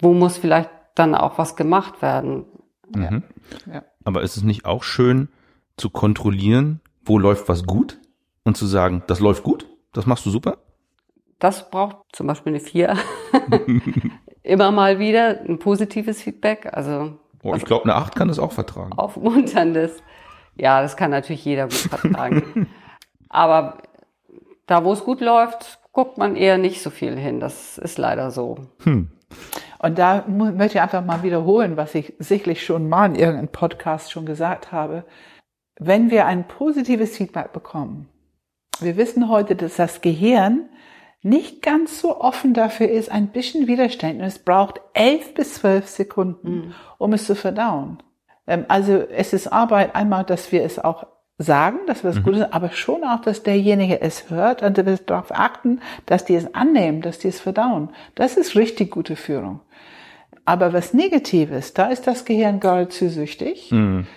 wo 0.00 0.12
muss 0.12 0.38
vielleicht 0.38 0.70
dann 0.96 1.14
auch 1.14 1.38
was 1.38 1.56
gemacht 1.56 2.02
werden. 2.02 2.46
Mhm. 2.94 3.22
ja. 3.72 3.84
Aber 4.04 4.22
ist 4.22 4.36
es 4.36 4.42
nicht 4.42 4.64
auch 4.64 4.82
schön 4.82 5.28
zu 5.76 5.88
kontrollieren, 5.88 6.80
wo 7.04 7.18
läuft 7.18 7.48
was 7.48 7.64
gut 7.64 8.00
und 8.42 8.56
zu 8.56 8.66
sagen, 8.66 9.02
das 9.06 9.20
läuft 9.20 9.44
gut, 9.44 9.66
das 9.92 10.06
machst 10.06 10.26
du 10.26 10.30
super? 10.30 10.58
Das 11.38 11.70
braucht 11.70 11.98
zum 12.12 12.26
Beispiel 12.26 12.52
eine 12.52 12.60
Vier. 12.60 12.96
Immer 14.44 14.70
mal 14.70 14.98
wieder 15.00 15.40
ein 15.40 15.58
positives 15.58 16.22
Feedback, 16.22 16.68
also 16.72 17.18
Oh, 17.42 17.54
ich 17.54 17.64
glaube, 17.66 17.84
eine 17.84 17.94
Acht 17.94 18.14
kann 18.16 18.28
das 18.28 18.38
auch 18.38 18.52
vertragen. 18.52 18.92
aufmunterndes. 18.92 20.02
Ja, 20.56 20.80
das 20.80 20.96
kann 20.96 21.10
natürlich 21.10 21.44
jeder 21.44 21.64
gut 21.64 21.74
vertragen. 21.74 22.68
Aber 23.28 23.78
da, 24.66 24.82
wo 24.84 24.92
es 24.92 25.04
gut 25.04 25.20
läuft, 25.20 25.78
guckt 25.92 26.16
man 26.16 26.36
eher 26.36 26.56
nicht 26.56 26.80
so 26.82 26.88
viel 26.88 27.16
hin. 27.16 27.40
Das 27.40 27.76
ist 27.76 27.98
leider 27.98 28.30
so. 28.30 28.56
Und 28.86 29.98
da 29.98 30.24
möchte 30.26 30.78
ich 30.78 30.80
einfach 30.80 31.04
mal 31.04 31.22
wiederholen, 31.22 31.76
was 31.76 31.94
ich 31.94 32.14
sicherlich 32.18 32.64
schon 32.64 32.88
mal 32.88 33.06
in 33.06 33.16
irgendeinem 33.16 33.48
Podcast 33.48 34.10
schon 34.10 34.24
gesagt 34.24 34.72
habe. 34.72 35.04
Wenn 35.78 36.10
wir 36.10 36.24
ein 36.26 36.48
positives 36.48 37.16
Feedback 37.16 37.52
bekommen, 37.52 38.08
wir 38.80 38.96
wissen 38.96 39.28
heute, 39.28 39.54
dass 39.54 39.76
das 39.76 40.00
Gehirn 40.00 40.68
nicht 41.24 41.62
ganz 41.62 42.00
so 42.00 42.20
offen 42.20 42.52
dafür 42.52 42.88
ist, 42.88 43.10
ein 43.10 43.28
bisschen 43.28 43.66
Widerstand. 43.66 44.20
Und 44.20 44.24
es 44.24 44.38
braucht 44.38 44.80
elf 44.92 45.34
bis 45.34 45.54
zwölf 45.54 45.88
Sekunden, 45.88 46.74
um 46.98 47.12
es 47.14 47.24
zu 47.26 47.34
verdauen. 47.34 47.98
Ähm, 48.46 48.66
Also 48.68 48.92
es 48.92 49.32
ist 49.32 49.48
Arbeit 49.48 49.96
einmal, 49.96 50.24
dass 50.24 50.52
wir 50.52 50.62
es 50.62 50.78
auch 50.78 51.06
sagen, 51.38 51.78
dass 51.86 52.04
wir 52.04 52.10
es 52.10 52.22
gut 52.22 52.34
sind, 52.34 52.52
aber 52.52 52.70
schon 52.70 53.02
auch, 53.02 53.20
dass 53.20 53.42
derjenige 53.42 54.00
es 54.00 54.30
hört 54.30 54.62
und 54.62 54.76
wir 54.76 54.84
darauf 54.98 55.32
achten, 55.32 55.80
dass 56.06 56.24
die 56.24 56.36
es 56.36 56.54
annehmen, 56.54 57.00
dass 57.00 57.18
die 57.18 57.28
es 57.28 57.40
verdauen. 57.40 57.88
Das 58.14 58.36
ist 58.36 58.54
richtig 58.54 58.92
gute 58.92 59.16
Führung. 59.16 59.60
Aber 60.44 60.74
was 60.74 60.92
Negatives, 60.92 61.72
da 61.72 61.86
ist 61.86 62.06
das 62.06 62.26
Gehirn 62.26 62.60
geradezu 62.60 63.08
süchtig, 63.08 63.72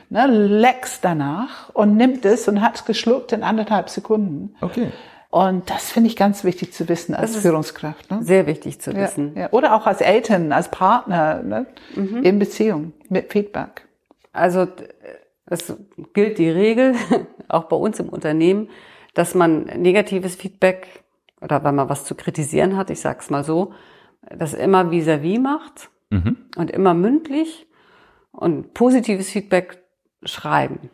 ne, 0.09 0.27
lecks 0.27 0.99
danach 0.99 1.69
und 1.73 1.95
nimmt 1.95 2.25
es 2.25 2.47
und 2.49 2.61
hat 2.61 2.75
es 2.75 2.85
geschluckt 2.85 3.31
in 3.31 3.43
anderthalb 3.43 3.89
Sekunden. 3.89 4.53
Okay. 4.59 4.91
Und 5.29 5.69
das 5.69 5.91
finde 5.91 6.07
ich 6.09 6.15
ganz 6.15 6.43
wichtig 6.43 6.73
zu 6.73 6.87
wissen 6.87 7.13
als 7.13 7.35
Führungskraft. 7.35 8.09
Ne? 8.09 8.19
Sehr 8.23 8.47
wichtig 8.47 8.79
zu 8.79 8.91
Ja, 8.91 8.97
wissen. 9.03 9.33
ja. 9.35 9.49
Oder 9.51 9.75
auch 9.75 9.85
als 9.85 10.01
Eltern, 10.01 10.51
als 10.51 10.71
Partner 10.71 11.43
ne? 11.43 11.65
in 11.95 12.39
Beziehung 12.39 12.93
mit 13.09 13.31
Feedback. 13.31 13.87
Also 14.31 14.67
es 15.45 15.73
gilt 16.13 16.37
die 16.37 16.49
Regel, 16.49 16.95
auch 17.49 17.65
bei 17.65 17.75
uns 17.75 17.99
im 17.99 18.09
Unternehmen, 18.09 18.69
dass 19.13 19.35
man 19.35 19.63
negatives 19.65 20.35
Feedback 20.35 21.03
oder 21.41 21.63
wenn 21.63 21.75
man 21.75 21.89
was 21.89 22.05
zu 22.05 22.15
kritisieren 22.15 22.77
hat, 22.77 22.89
ich 22.89 22.99
sag's 23.01 23.29
mal 23.29 23.43
so, 23.43 23.73
das 24.29 24.53
immer 24.53 24.91
vis-à-vis 24.91 25.39
macht 25.39 25.89
Mhm. 26.09 26.37
und 26.55 26.71
immer 26.71 26.93
mündlich 26.93 27.67
und 28.31 28.73
positives 28.73 29.29
Feedback 29.29 29.83
schreiben. 30.23 30.89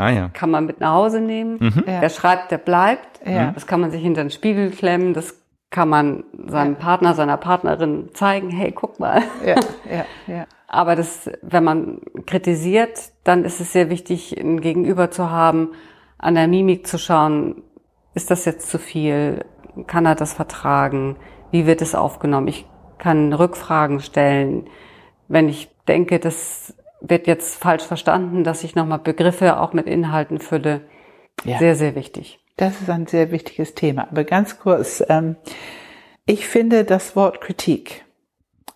Ah 0.00 0.10
ja. 0.10 0.28
Kann 0.32 0.50
man 0.50 0.66
mit 0.66 0.80
nach 0.80 0.92
Hause 0.92 1.20
nehmen. 1.20 1.58
Ja. 1.60 2.00
Wer 2.00 2.08
schreibt, 2.08 2.50
der 2.50 2.58
bleibt. 2.58 3.20
Ja. 3.26 3.52
Das 3.52 3.66
kann 3.66 3.80
man 3.80 3.90
sich 3.90 4.02
hinter 4.02 4.22
den 4.22 4.30
Spiegel 4.30 4.70
klemmen. 4.70 5.14
Das 5.14 5.36
kann 5.70 5.88
man 5.88 6.24
seinem 6.46 6.76
Partner, 6.76 7.14
seiner 7.14 7.36
Partnerin 7.36 8.10
zeigen. 8.14 8.50
Hey, 8.50 8.72
guck 8.72 8.98
mal. 8.98 9.22
Ja, 9.44 9.54
ja, 9.90 10.04
ja. 10.26 10.46
Aber 10.66 10.96
das, 10.96 11.30
wenn 11.42 11.64
man 11.64 12.00
kritisiert, 12.26 13.12
dann 13.24 13.44
ist 13.44 13.60
es 13.60 13.72
sehr 13.72 13.90
wichtig, 13.90 14.40
ein 14.40 14.60
Gegenüber 14.60 15.10
zu 15.10 15.30
haben, 15.30 15.70
an 16.18 16.34
der 16.34 16.48
Mimik 16.48 16.86
zu 16.86 16.98
schauen, 16.98 17.62
ist 18.14 18.30
das 18.30 18.44
jetzt 18.44 18.70
zu 18.70 18.78
viel? 18.78 19.44
Kann 19.86 20.06
er 20.06 20.14
das 20.14 20.32
vertragen? 20.32 21.16
Wie 21.50 21.66
wird 21.66 21.82
es 21.82 21.94
aufgenommen? 21.94 22.48
Ich 22.48 22.66
kann 22.98 23.32
Rückfragen 23.32 24.00
stellen. 24.00 24.68
Wenn 25.28 25.48
ich 25.48 25.70
denke, 25.88 26.18
das 26.18 26.74
wird 27.00 27.26
jetzt 27.26 27.56
falsch 27.56 27.84
verstanden, 27.84 28.44
dass 28.44 28.64
ich 28.64 28.74
nochmal 28.74 28.98
Begriffe 28.98 29.60
auch 29.60 29.72
mit 29.72 29.86
Inhalten 29.86 30.38
fülle. 30.38 30.82
Ja. 31.44 31.58
Sehr, 31.58 31.74
sehr 31.74 31.94
wichtig. 31.94 32.38
Das 32.56 32.80
ist 32.80 32.90
ein 32.90 33.06
sehr 33.06 33.30
wichtiges 33.30 33.74
Thema. 33.74 34.08
Aber 34.10 34.24
ganz 34.24 34.58
kurz, 34.58 35.02
ähm, 35.08 35.36
ich 36.26 36.46
finde 36.46 36.84
das 36.84 37.16
Wort 37.16 37.40
Kritik. 37.40 38.04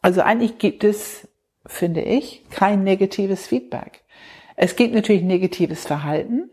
Also 0.01 0.23
eigentlich 0.23 0.59
gibt 0.59 0.85
es, 0.85 1.29
finde 1.67 2.01
ich, 2.03 2.45
kein 2.51 2.83
negatives 2.83 3.47
Feedback. 3.47 4.04
Es 4.57 4.77
gibt 4.77 4.95
natürlich 4.95 5.23
negatives 5.23 5.85
Verhalten, 5.85 6.49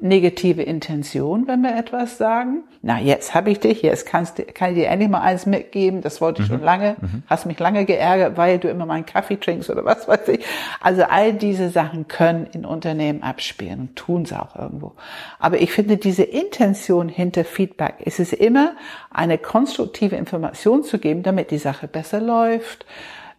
negative 0.00 0.62
Intention, 0.62 1.46
wenn 1.46 1.60
wir 1.60 1.76
etwas 1.76 2.16
sagen. 2.16 2.64
Na, 2.80 2.98
jetzt 2.98 3.34
habe 3.34 3.50
ich 3.50 3.60
dich, 3.60 3.82
jetzt 3.82 4.06
kannst, 4.06 4.42
kann 4.54 4.70
ich 4.70 4.76
dir 4.76 4.88
endlich 4.88 5.10
mal 5.10 5.20
eins 5.20 5.44
mitgeben, 5.44 6.00
das 6.00 6.22
wollte 6.22 6.42
ich 6.42 6.48
schon 6.48 6.62
lange, 6.62 6.96
hast 7.26 7.44
mich 7.44 7.58
lange 7.58 7.84
geärgert, 7.84 8.38
weil 8.38 8.58
du 8.58 8.68
immer 8.68 8.86
meinen 8.86 9.04
Kaffee 9.04 9.36
trinkst 9.36 9.68
oder 9.68 9.84
was 9.84 10.08
weiß 10.08 10.28
ich. 10.28 10.44
Also 10.80 11.02
all 11.02 11.34
diese 11.34 11.68
Sachen 11.68 12.08
können 12.08 12.46
in 12.52 12.64
Unternehmen 12.64 13.22
abspielen 13.22 13.80
und 13.80 13.96
tun 13.96 14.24
sie 14.24 14.40
auch 14.40 14.56
irgendwo. 14.56 14.92
Aber 15.38 15.60
ich 15.60 15.72
finde 15.72 15.98
diese 15.98 16.22
Intention 16.22 17.10
hinter 17.10 17.44
Feedback, 17.44 17.96
ist 18.00 18.18
es 18.18 18.32
immer 18.32 18.72
eine 19.10 19.36
konstruktive 19.36 20.16
Information 20.16 20.84
zu 20.84 20.98
geben, 20.98 21.22
damit 21.22 21.50
die 21.50 21.58
Sache 21.58 21.86
besser 21.86 22.20
läuft, 22.20 22.86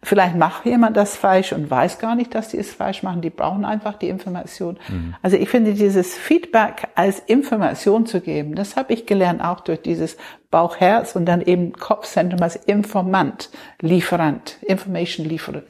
Vielleicht 0.04 0.36
macht 0.36 0.66
jemand 0.66 0.96
das 0.96 1.16
falsch 1.16 1.52
und 1.52 1.70
weiß 1.70 1.98
gar 1.98 2.14
nicht, 2.14 2.34
dass 2.34 2.48
die 2.48 2.58
es 2.58 2.72
falsch 2.72 3.02
machen. 3.02 3.22
Die 3.22 3.30
brauchen 3.30 3.64
einfach 3.64 3.94
die 3.94 4.08
Information. 4.08 4.78
Also 5.22 5.36
ich 5.36 5.48
finde, 5.48 5.72
dieses 5.72 6.14
Feedback 6.14 6.88
als 6.94 7.18
Information 7.20 8.06
zu 8.06 8.20
geben, 8.20 8.54
das 8.54 8.76
habe 8.76 8.92
ich 8.92 9.06
gelernt 9.06 9.42
auch 9.42 9.60
durch 9.60 9.80
dieses 9.80 10.16
Bauch-Herz 10.50 11.16
und 11.16 11.24
dann 11.26 11.40
eben 11.40 11.72
Kopfzentrum 11.72 12.42
als 12.42 12.56
Informant, 12.56 13.50
Lieferant, 13.80 14.58
Information 14.62 15.26
Liefer 15.26 15.62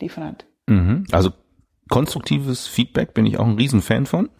Lieferant. 0.00 0.46
Mhm. 0.66 1.04
Also 1.12 1.30
konstruktives 1.90 2.66
Feedback 2.66 3.12
bin 3.12 3.26
ich 3.26 3.38
auch 3.38 3.46
ein 3.46 3.56
Riesenfan 3.56 4.06
von. 4.06 4.30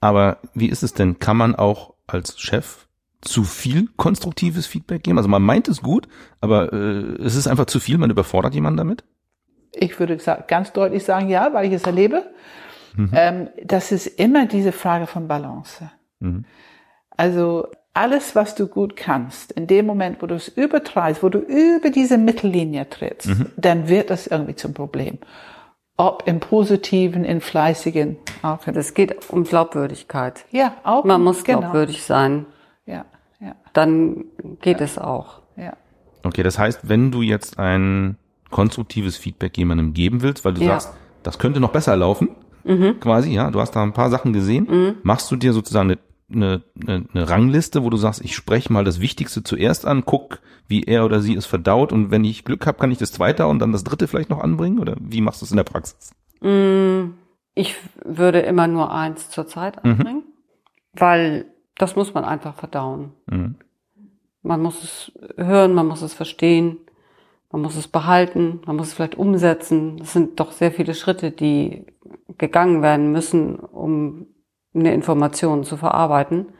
Aber 0.00 0.38
wie 0.52 0.68
ist 0.68 0.82
es 0.82 0.92
denn? 0.92 1.18
Kann 1.18 1.38
man 1.38 1.54
auch 1.54 1.94
als 2.06 2.38
Chef 2.38 2.86
zu 3.22 3.44
viel 3.44 3.88
konstruktives 3.96 4.66
Feedback 4.66 5.02
geben? 5.02 5.18
Also 5.18 5.28
man 5.28 5.42
meint 5.42 5.68
es 5.68 5.80
gut, 5.82 6.08
aber 6.40 6.72
äh, 6.72 7.22
es 7.22 7.34
ist 7.34 7.46
einfach 7.46 7.66
zu 7.66 7.80
viel, 7.80 7.98
man 7.98 8.10
überfordert 8.10 8.54
jemanden 8.54 8.78
damit? 8.78 9.04
Ich 9.74 9.98
würde 9.98 10.18
ganz 10.46 10.72
deutlich 10.72 11.04
sagen, 11.04 11.28
ja, 11.28 11.54
weil 11.54 11.66
ich 11.66 11.72
es 11.72 11.84
erlebe. 11.84 12.24
Ähm, 13.12 13.48
das 13.64 13.90
ist 13.90 14.06
immer 14.06 14.46
diese 14.46 14.72
Frage 14.72 15.06
von 15.06 15.28
Balance. 15.28 15.90
Mhm. 16.20 16.44
Also 17.16 17.68
alles, 17.94 18.34
was 18.34 18.54
du 18.54 18.66
gut 18.66 18.96
kannst, 18.96 19.52
in 19.52 19.66
dem 19.66 19.86
Moment, 19.86 20.22
wo 20.22 20.26
du 20.26 20.34
es 20.34 20.48
übertreibst, 20.48 21.22
wo 21.22 21.28
du 21.28 21.38
über 21.38 21.90
diese 21.90 22.18
Mittellinie 22.18 22.88
trittst, 22.88 23.30
dann 23.56 23.88
wird 23.88 24.10
das 24.10 24.26
irgendwie 24.26 24.56
zum 24.56 24.72
Problem. 24.74 25.18
Ob 25.98 26.24
im 26.26 26.40
Positiven, 26.40 27.24
im 27.24 27.40
Fleißigen, 27.42 28.16
auch 28.42 28.66
Es 28.66 28.94
geht 28.94 29.30
um 29.30 29.44
Glaubwürdigkeit. 29.44 30.46
ja, 30.50 30.74
auch. 30.84 31.04
Man 31.04 31.22
muss 31.22 31.44
genau. 31.44 31.60
glaubwürdig 31.60 32.02
sein. 32.02 32.46
Ja, 33.74 33.82
ja, 33.82 33.86
Dann 33.86 34.24
geht 34.60 34.80
es 34.80 34.98
auch. 34.98 35.42
ja. 35.56 35.76
Okay, 36.24 36.42
das 36.42 36.58
heißt, 36.58 36.88
wenn 36.88 37.10
du 37.10 37.22
jetzt 37.22 37.58
ein 37.58 38.16
konstruktives 38.50 39.16
Feedback 39.16 39.56
jemandem 39.58 39.92
geben 39.94 40.22
willst, 40.22 40.44
weil 40.44 40.54
du 40.54 40.60
Ja. 40.60 40.78
sagst, 40.78 40.92
das 41.22 41.38
könnte 41.38 41.58
noch 41.60 41.72
besser 41.72 41.96
laufen, 41.96 42.28
quasi, 43.00 43.32
ja, 43.32 43.50
du 43.50 43.60
hast 43.60 43.72
da 43.72 43.82
ein 43.82 43.92
paar 43.92 44.10
Sachen 44.10 44.32
gesehen, 44.32 44.96
machst 45.02 45.30
du 45.32 45.36
dir 45.36 45.52
sozusagen 45.52 45.90
eine, 45.90 45.98
eine, 46.32 46.62
eine, 46.86 47.06
eine 47.12 47.28
Rangliste, 47.28 47.82
wo 47.82 47.90
du 47.90 47.96
sagst, 47.96 48.20
ich 48.24 48.34
spreche 48.36 48.72
mal 48.72 48.84
das 48.84 49.00
Wichtigste 49.00 49.42
zuerst 49.42 49.84
an, 49.86 50.04
guck, 50.04 50.40
wie 50.68 50.84
er 50.84 51.04
oder 51.04 51.20
sie 51.20 51.34
es 51.34 51.44
verdaut 51.46 51.92
und 51.92 52.10
wenn 52.10 52.24
ich 52.24 52.44
Glück 52.44 52.66
habe, 52.66 52.78
kann 52.78 52.90
ich 52.92 52.98
das 52.98 53.10
zweite 53.12 53.46
und 53.46 53.58
dann 53.58 53.72
das 53.72 53.82
dritte 53.84 54.06
vielleicht 54.06 54.30
noch 54.30 54.40
anbringen 54.40 54.78
oder 54.78 54.96
wie 55.00 55.20
machst 55.20 55.40
du 55.42 55.44
es 55.44 55.50
in 55.50 55.56
der 55.56 55.64
Praxis? 55.64 56.12
Ich 57.54 57.76
würde 58.04 58.40
immer 58.40 58.66
nur 58.68 58.92
eins 58.92 59.28
zur 59.28 59.46
Zeit 59.46 59.84
anbringen, 59.84 60.22
weil 60.94 61.46
das 61.76 61.96
muss 61.96 62.14
man 62.14 62.24
einfach 62.24 62.54
verdauen. 62.54 63.12
Mhm. 63.26 63.56
Man 64.42 64.60
muss 64.60 64.82
es 64.82 65.12
hören, 65.36 65.72
man 65.72 65.86
muss 65.86 66.02
es 66.02 66.14
verstehen, 66.14 66.78
man 67.50 67.62
muss 67.62 67.76
es 67.76 67.86
behalten, 67.86 68.60
man 68.66 68.76
muss 68.76 68.88
es 68.88 68.94
vielleicht 68.94 69.16
umsetzen. 69.16 69.98
Das 69.98 70.12
sind 70.12 70.40
doch 70.40 70.52
sehr 70.52 70.72
viele 70.72 70.94
Schritte, 70.94 71.30
die 71.30 71.86
gegangen 72.38 72.82
werden 72.82 73.12
müssen, 73.12 73.56
um 73.56 74.26
eine 74.74 74.94
Information 74.94 75.64
zu 75.64 75.76
verarbeiten. 75.76 76.54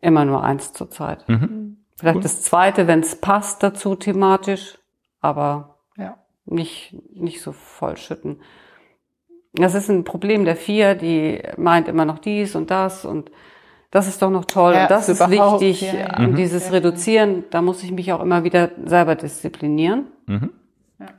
Immer 0.00 0.24
nur 0.24 0.44
eins 0.44 0.72
zur 0.72 0.90
Zeit. 0.90 1.28
Mhm. 1.28 1.84
Vielleicht 1.96 2.16
Cool. 2.16 2.22
das 2.22 2.42
zweite, 2.42 2.86
wenn 2.86 3.00
es 3.00 3.20
passt 3.20 3.62
dazu 3.64 3.96
thematisch, 3.96 4.78
aber 5.20 5.80
ja. 5.96 6.16
nicht, 6.44 6.96
nicht 7.12 7.42
so 7.42 7.50
vollschütten. 7.50 8.40
Das 9.54 9.74
ist 9.74 9.88
ein 9.88 10.04
Problem 10.04 10.44
der 10.44 10.54
vier, 10.54 10.94
die 10.94 11.42
meint 11.56 11.88
immer 11.88 12.04
noch 12.04 12.20
dies 12.20 12.54
und 12.54 12.70
das 12.70 13.04
und 13.04 13.32
das 13.90 14.06
ist 14.08 14.20
doch 14.22 14.30
noch 14.30 14.44
toll 14.44 14.74
Ja, 14.74 14.82
und 14.82 14.90
das 14.90 15.08
ist 15.08 15.20
wichtig. 15.30 15.82
ja, 15.82 15.94
ja. 15.94 16.18
Und 16.18 16.36
dieses 16.36 16.72
Reduzieren, 16.72 17.44
da 17.50 17.62
muss 17.62 17.82
ich 17.82 17.90
mich 17.92 18.12
auch 18.12 18.22
immer 18.22 18.44
wieder 18.44 18.70
selber 18.84 19.14
disziplinieren. 19.14 20.06
Mhm. 20.26 20.50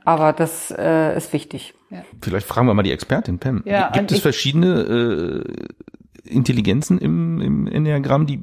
Aber 0.04 0.32
das 0.32 0.70
äh, 0.76 1.16
ist 1.16 1.32
wichtig. 1.32 1.74
Vielleicht 2.20 2.46
fragen 2.46 2.66
wir 2.66 2.74
mal 2.74 2.82
die 2.82 2.92
Expertin 2.92 3.38
Pam. 3.38 3.62
Ja, 3.64 3.90
Gibt 3.90 4.10
es 4.12 4.18
ich- 4.18 4.22
verschiedene 4.22 5.44
äh, 6.24 6.28
Intelligenzen 6.28 6.98
im, 6.98 7.40
im 7.40 7.66
Enneagramm, 7.66 8.26
die 8.26 8.42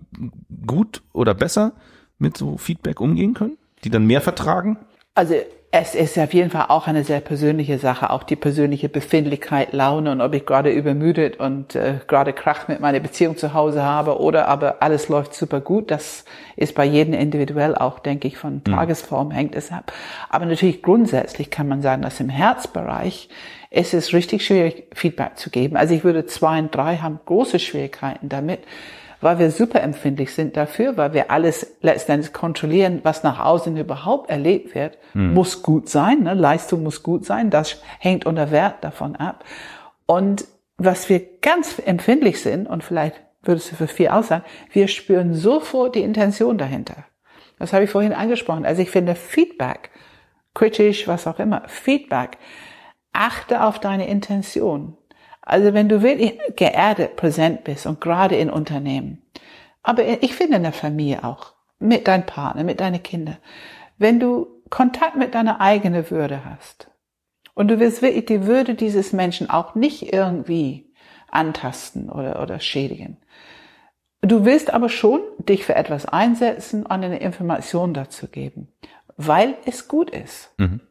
gut 0.66 1.04
oder 1.14 1.34
besser 1.34 1.74
mit 2.18 2.36
so 2.38 2.58
Feedback 2.58 3.00
umgehen 3.00 3.34
können? 3.34 3.58
Die 3.84 3.90
dann 3.92 4.06
mehr 4.08 4.22
vertragen? 4.22 4.78
Also 5.14 5.36
es 5.70 5.96
ist 5.96 6.18
auf 6.18 6.34
jeden 6.34 6.50
Fall 6.50 6.68
auch 6.70 6.88
eine 6.88 7.04
sehr 7.04 7.20
persönliche 7.20 7.78
Sache, 7.78 8.10
auch 8.10 8.24
die 8.24 8.38
persönliche 8.38 8.88
Befindlichkeit, 8.88 9.74
Laune 9.74 10.14
und 10.14 10.22
ob 10.22 10.34
ich 10.34 10.46
gerade 10.46 10.72
übermüdet 10.72 11.42
und 11.42 11.76
äh, 11.76 11.96
gerade 12.08 12.32
Krach 12.32 12.70
mit 12.70 12.80
meiner 12.80 13.02
Beziehung 13.02 13.36
zu 13.36 13.54
Hause 13.54 13.84
habe 13.84 14.20
oder 14.22 14.48
aber 14.48 14.82
alles 14.82 15.10
läuft 15.10 15.34
super 15.34 15.60
gut. 15.60 15.92
Das 15.92 16.24
ist 16.56 16.74
bei 16.74 16.86
jedem 16.86 17.14
individuell 17.14 17.76
auch, 17.76 18.00
denke 18.00 18.30
ich, 18.30 18.38
von 18.38 18.64
Tagesform 18.64 19.32
hängt 19.32 19.56
es 19.56 19.72
ab. 19.72 19.92
Aber 20.30 20.46
natürlich 20.46 20.82
grundsätzlich 20.82 21.52
kann 21.52 21.68
man 21.68 21.82
sagen, 21.82 22.02
dass 22.02 22.22
im 22.22 22.30
Herzbereich 22.30 23.28
ist 23.70 23.94
es 23.94 24.14
richtig 24.14 24.46
schwierig, 24.46 24.86
Feedback 24.94 25.38
zu 25.38 25.50
geben. 25.50 25.76
Also 25.76 25.94
ich 25.94 26.06
würde 26.06 26.26
zwei 26.26 26.60
und 26.60 26.74
drei 26.74 26.98
haben 26.98 27.20
große 27.26 27.60
Schwierigkeiten 27.60 28.30
damit 28.30 28.62
weil 29.22 29.40
wir 29.40 29.52
super 29.52 29.82
empfindlich 29.82 30.34
sind 30.34 30.56
dafür, 30.58 30.98
weil 30.98 31.14
wir 31.14 31.32
alles 31.32 31.78
letztendlich 31.82 32.34
kontrollieren, 32.34 33.00
was 33.04 33.24
nach 33.24 33.40
außen 33.40 33.76
überhaupt 33.78 34.30
erlebt 34.30 34.76
wird, 34.76 34.98
muss 35.14 35.64
gut 35.64 35.90
sein, 35.90 36.24
ne? 36.24 36.34
Leistung 36.34 36.84
muss 36.84 37.04
gut 37.04 37.26
sein, 37.26 37.50
das 37.50 37.82
hängt 38.00 38.26
unter 38.26 38.52
Wert 38.52 38.84
davon 38.84 39.16
ab. 39.16 39.44
Und 40.06 40.46
was 40.78 41.10
wir 41.10 41.40
ganz 41.42 41.82
empfindlich 41.84 42.42
sind, 42.42 42.68
und 42.68 42.84
vielleicht 42.84 43.16
würdest 43.42 43.72
du 43.72 43.76
für 43.76 43.88
vier 43.88 44.16
aussagen, 44.16 44.44
wir 44.72 44.88
spüren 44.88 45.34
sofort 45.34 45.96
die 45.96 46.04
Intention 46.04 46.58
dahinter. 46.58 47.06
Das 47.60 47.74
habe 47.74 47.86
ich 47.86 47.90
vorhin 47.90 48.14
angesprochen. 48.14 48.66
Also 48.66 48.82
ich 48.82 48.92
finde 48.92 49.16
Feedback, 49.16 49.90
kritisch, 50.54 51.08
was 51.08 51.26
auch 51.26 51.40
immer, 51.40 51.64
Feedback, 51.68 52.38
achte 53.14 53.64
auf 53.64 53.80
deine 53.80 54.08
Intention. 54.08 54.96
Also 55.48 55.74
wenn 55.74 55.90
du 55.90 56.02
wirklich 56.02 56.38
geerdet 56.56 57.16
präsent 57.16 57.64
bist 57.64 57.86
und 57.86 58.02
gerade 58.02 58.36
in 58.36 58.50
Unternehmen, 58.50 59.22
aber 59.82 60.06
ich 60.22 60.34
finde 60.36 60.58
in 60.58 60.64
der 60.64 60.74
Familie 60.74 61.24
auch, 61.24 61.54
mit 61.80 62.08
deinem 62.08 62.26
Partner, 62.26 62.64
mit 62.64 62.80
deinen 62.80 63.04
Kindern, 63.04 63.38
wenn 63.98 64.20
du 64.20 64.48
Kontakt 64.70 65.16
mit 65.16 65.36
deiner 65.36 65.62
eigenen 65.62 66.10
Würde 66.10 66.44
hast 66.44 66.90
und 67.54 67.70
du 67.70 67.80
willst 67.80 68.02
wirklich 68.02 68.26
die 68.26 68.46
Würde 68.46 68.76
dieses 68.76 69.14
Menschen 69.14 69.50
auch 69.50 69.76
nicht 69.76 70.12
irgendwie 70.12 70.92
antasten 71.30 72.10
oder, 72.10 72.42
oder 72.42 72.60
schädigen 72.60 73.18
Du 74.22 74.46
willst 74.46 74.74
aber 74.74 74.90
schon 74.90 75.22
dich 75.38 75.64
für 75.64 75.76
etwas 75.76 76.06
einsetzen 76.06 76.84
und 76.84 76.92
eine 76.92 77.20
Information 77.20 77.94
dazu 77.94 78.28
geben, 78.28 78.68
weil 79.16 79.56
es 79.66 79.88
gut 79.88 80.10
ist. 80.10 80.52
Mhm. 80.58 80.82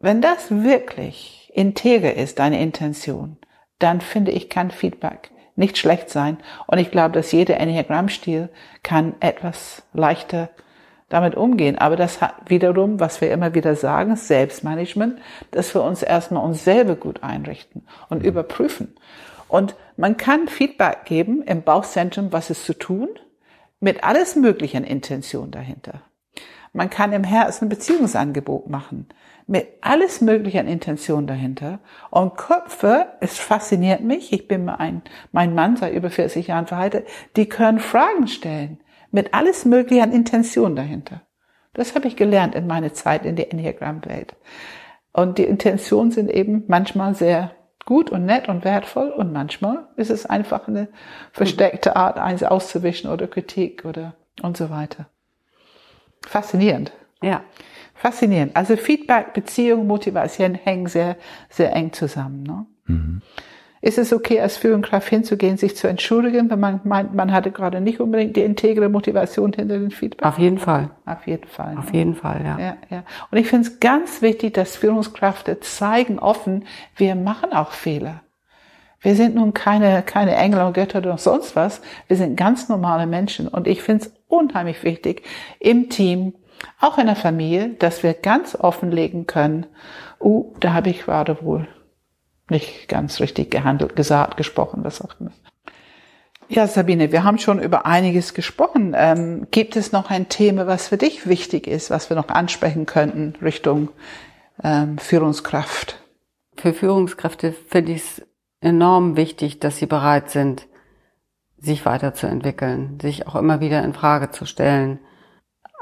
Wenn 0.00 0.20
das 0.20 0.50
wirklich 0.50 1.50
integer 1.54 2.14
ist, 2.14 2.40
deine 2.40 2.60
Intention, 2.60 3.36
dann 3.82 4.00
finde 4.00 4.32
ich, 4.32 4.48
kann 4.48 4.70
Feedback 4.70 5.30
nicht 5.56 5.78
schlecht 5.78 6.10
sein. 6.10 6.38
Und 6.66 6.78
ich 6.78 6.90
glaube, 6.90 7.12
dass 7.12 7.32
jeder 7.32 7.58
Enneagramm-Stil 7.58 8.48
kann 8.82 9.14
etwas 9.20 9.82
leichter 9.92 10.50
damit 11.08 11.34
umgehen. 11.34 11.76
Aber 11.76 11.96
das 11.96 12.22
hat 12.22 12.34
wiederum, 12.46 12.98
was 12.98 13.20
wir 13.20 13.30
immer 13.30 13.54
wieder 13.54 13.74
sagen, 13.76 14.16
Selbstmanagement, 14.16 15.18
dass 15.50 15.74
wir 15.74 15.82
uns 15.82 16.02
erstmal 16.02 16.42
uns 16.42 16.64
selber 16.64 16.96
gut 16.96 17.22
einrichten 17.22 17.86
und 18.08 18.22
mhm. 18.22 18.28
überprüfen. 18.28 18.94
Und 19.48 19.74
man 19.98 20.16
kann 20.16 20.48
Feedback 20.48 21.04
geben 21.04 21.42
im 21.42 21.62
Bauchzentrum, 21.62 22.32
was 22.32 22.48
ist 22.48 22.64
zu 22.64 22.72
tun, 22.72 23.10
mit 23.80 24.04
alles 24.04 24.36
möglichen 24.36 24.84
Intention 24.84 25.50
dahinter. 25.50 26.00
Man 26.72 26.88
kann 26.88 27.12
im 27.12 27.24
Herzen 27.24 27.66
ein 27.66 27.68
Beziehungsangebot 27.68 28.70
machen, 28.70 29.08
mit 29.52 29.68
alles 29.82 30.22
möglichen 30.22 30.66
Intention 30.66 31.26
dahinter. 31.26 31.80
Und 32.10 32.38
Köpfe, 32.38 33.08
es 33.20 33.38
fasziniert 33.38 34.00
mich, 34.00 34.32
ich 34.32 34.48
bin 34.48 34.66
ein, 34.70 35.02
mein 35.30 35.54
Mann 35.54 35.76
seit 35.76 35.92
über 35.92 36.08
40 36.08 36.46
Jahren 36.46 36.66
verheiratet, 36.66 37.06
die 37.36 37.50
können 37.50 37.78
Fragen 37.78 38.28
stellen, 38.28 38.80
mit 39.10 39.34
alles 39.34 39.66
möglichen 39.66 40.10
Intention 40.10 40.74
dahinter. 40.74 41.20
Das 41.74 41.94
habe 41.94 42.08
ich 42.08 42.16
gelernt 42.16 42.54
in 42.54 42.66
meiner 42.66 42.94
Zeit 42.94 43.26
in 43.26 43.36
der 43.36 43.52
Enneagram-Welt. 43.52 44.34
Und 45.12 45.36
die 45.36 45.44
Intentionen 45.44 46.12
sind 46.12 46.30
eben 46.30 46.64
manchmal 46.68 47.14
sehr 47.14 47.50
gut 47.84 48.08
und 48.08 48.24
nett 48.24 48.48
und 48.48 48.64
wertvoll 48.64 49.10
und 49.10 49.34
manchmal 49.34 49.86
ist 49.96 50.10
es 50.10 50.24
einfach 50.24 50.66
eine 50.66 50.88
versteckte 51.32 51.94
Art, 51.94 52.16
eins 52.16 52.42
auszuwischen 52.42 53.10
oder 53.10 53.26
Kritik 53.26 53.84
oder 53.84 54.14
und 54.40 54.56
so 54.56 54.70
weiter. 54.70 55.10
Faszinierend. 56.26 56.92
Ja. 57.20 57.42
Faszinierend. 58.02 58.56
Also 58.56 58.76
Feedback, 58.76 59.32
Beziehung, 59.32 59.86
Motivation 59.86 60.56
hängen 60.56 60.88
sehr, 60.88 61.14
sehr 61.48 61.72
eng 61.72 61.92
zusammen. 61.92 62.42
Ne? 62.42 62.66
Mhm. 62.86 63.22
Ist 63.80 63.96
es 63.96 64.12
okay, 64.12 64.40
als 64.40 64.56
Führungskraft 64.56 65.08
hinzugehen, 65.08 65.56
sich 65.56 65.76
zu 65.76 65.86
entschuldigen, 65.86 66.50
wenn 66.50 66.58
man 66.58 66.80
meint, 66.82 67.14
man 67.14 67.30
hatte 67.30 67.52
gerade 67.52 67.80
nicht 67.80 68.00
unbedingt 68.00 68.34
die 68.34 68.40
integre 68.40 68.88
Motivation 68.88 69.52
hinter 69.52 69.78
dem 69.78 69.92
Feedback? 69.92 70.26
Auf 70.26 70.40
jeden 70.40 70.58
Fall. 70.58 70.90
Auf 71.06 71.28
jeden 71.28 71.46
Fall. 71.46 71.78
Auf 71.78 71.92
ne? 71.92 71.98
jeden 71.98 72.16
Fall, 72.16 72.40
ja. 72.44 72.58
ja, 72.58 72.76
ja. 72.90 73.04
Und 73.30 73.38
ich 73.38 73.46
finde 73.46 73.68
es 73.68 73.78
ganz 73.78 74.20
wichtig, 74.20 74.54
dass 74.54 74.74
Führungskräfte 74.74 75.60
zeigen 75.60 76.18
offen, 76.18 76.64
wir 76.96 77.14
machen 77.14 77.52
auch 77.52 77.70
Fehler. 77.70 78.22
Wir 79.00 79.14
sind 79.14 79.36
nun 79.36 79.54
keine, 79.54 80.02
keine 80.02 80.34
Engel 80.34 80.62
und 80.62 80.72
Götter 80.72 80.98
oder 80.98 81.18
sonst 81.18 81.54
was. 81.54 81.80
Wir 82.08 82.16
sind 82.16 82.34
ganz 82.34 82.68
normale 82.68 83.06
Menschen. 83.06 83.46
Und 83.46 83.68
ich 83.68 83.80
finde 83.80 84.06
es 84.06 84.12
unheimlich 84.26 84.82
wichtig 84.82 85.22
im 85.60 85.88
Team, 85.88 86.34
auch 86.80 86.98
in 86.98 87.06
der 87.06 87.16
Familie, 87.16 87.70
dass 87.78 88.02
wir 88.02 88.14
ganz 88.14 88.54
offenlegen 88.54 89.26
können, 89.26 89.66
uh, 90.20 90.54
da 90.60 90.72
habe 90.72 90.90
ich 90.90 91.02
gerade 91.02 91.42
wohl 91.42 91.66
nicht 92.48 92.88
ganz 92.88 93.20
richtig 93.20 93.50
gehandelt, 93.50 93.96
gesagt, 93.96 94.36
gesprochen, 94.36 94.84
was 94.84 95.00
auch 95.00 95.18
immer. 95.20 95.32
Ja, 96.48 96.66
Sabine, 96.66 97.12
wir 97.12 97.24
haben 97.24 97.38
schon 97.38 97.60
über 97.60 97.86
einiges 97.86 98.34
gesprochen. 98.34 98.94
Ähm, 98.94 99.46
gibt 99.50 99.74
es 99.74 99.92
noch 99.92 100.10
ein 100.10 100.28
Thema, 100.28 100.66
was 100.66 100.88
für 100.88 100.98
dich 100.98 101.26
wichtig 101.26 101.66
ist, 101.66 101.90
was 101.90 102.10
wir 102.10 102.16
noch 102.16 102.28
ansprechen 102.28 102.84
könnten 102.84 103.34
Richtung 103.40 103.88
ähm, 104.62 104.98
Führungskraft? 104.98 106.00
Für 106.56 106.74
Führungskräfte 106.74 107.52
finde 107.52 107.92
ich 107.92 108.02
es 108.02 108.22
enorm 108.60 109.16
wichtig, 109.16 109.60
dass 109.60 109.78
sie 109.78 109.86
bereit 109.86 110.30
sind, 110.30 110.66
sich 111.58 111.86
weiterzuentwickeln, 111.86 112.98
sich 113.00 113.26
auch 113.26 113.36
immer 113.36 113.60
wieder 113.60 113.82
in 113.82 113.94
Frage 113.94 114.30
zu 114.30 114.44
stellen, 114.44 114.98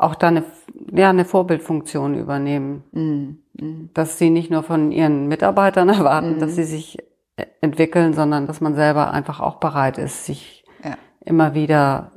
auch 0.01 0.15
da 0.15 0.29
eine, 0.29 0.45
ja, 0.93 1.11
eine 1.11 1.25
Vorbildfunktion 1.25 2.15
übernehmen. 2.15 2.85
Mhm. 2.93 3.91
Dass 3.93 4.19
sie 4.19 4.31
nicht 4.31 4.51
nur 4.51 4.63
von 4.63 4.93
ihren 4.93 5.29
Mitarbeitern 5.29 5.89
erwarten, 5.91 6.37
mhm. 6.37 6.39
dass 6.41 6.55
sie 6.57 6.65
sich 6.65 6.99
entwickeln, 7.61 8.15
sondern 8.15 8.47
dass 8.47 8.61
man 8.61 8.75
selber 8.75 9.13
einfach 9.13 9.41
auch 9.41 9.57
bereit 9.57 9.99
ist, 9.99 10.27
sich 10.27 10.65
ja. 10.85 10.97
immer 11.21 11.55
wieder 11.55 12.13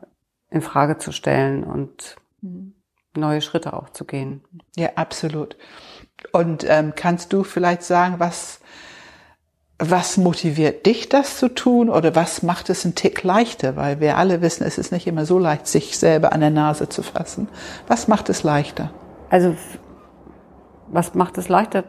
in 0.49 0.61
Frage 0.61 0.97
zu 0.97 1.11
stellen 1.11 1.63
und 1.63 2.15
mhm. 2.41 2.73
neue 3.15 3.41
Schritte 3.41 3.73
auch 3.73 3.89
zu 3.89 4.05
gehen. 4.05 4.43
Ja, 4.75 4.89
absolut. 4.95 5.57
Und 6.31 6.65
ähm, 6.67 6.93
kannst 6.95 7.33
du 7.33 7.43
vielleicht 7.43 7.83
sagen, 7.83 8.15
was 8.19 8.61
was 9.79 10.17
motiviert 10.17 10.85
dich, 10.85 11.09
das 11.09 11.37
zu 11.37 11.49
tun? 11.49 11.89
Oder 11.89 12.15
was 12.15 12.43
macht 12.43 12.69
es 12.69 12.85
einen 12.85 12.95
Tick 12.95 13.23
leichter? 13.23 13.75
Weil 13.75 13.99
wir 13.99 14.17
alle 14.17 14.41
wissen, 14.41 14.63
es 14.63 14.77
ist 14.77 14.91
nicht 14.91 15.07
immer 15.07 15.25
so 15.25 15.39
leicht, 15.39 15.67
sich 15.67 15.97
selber 15.97 16.33
an 16.33 16.41
der 16.41 16.51
Nase 16.51 16.89
zu 16.89 17.03
fassen. 17.03 17.47
Was 17.87 18.07
macht 18.07 18.29
es 18.29 18.43
leichter? 18.43 18.91
Also, 19.29 19.55
was 20.87 21.15
macht 21.15 21.37
es 21.37 21.49
leichter? 21.49 21.83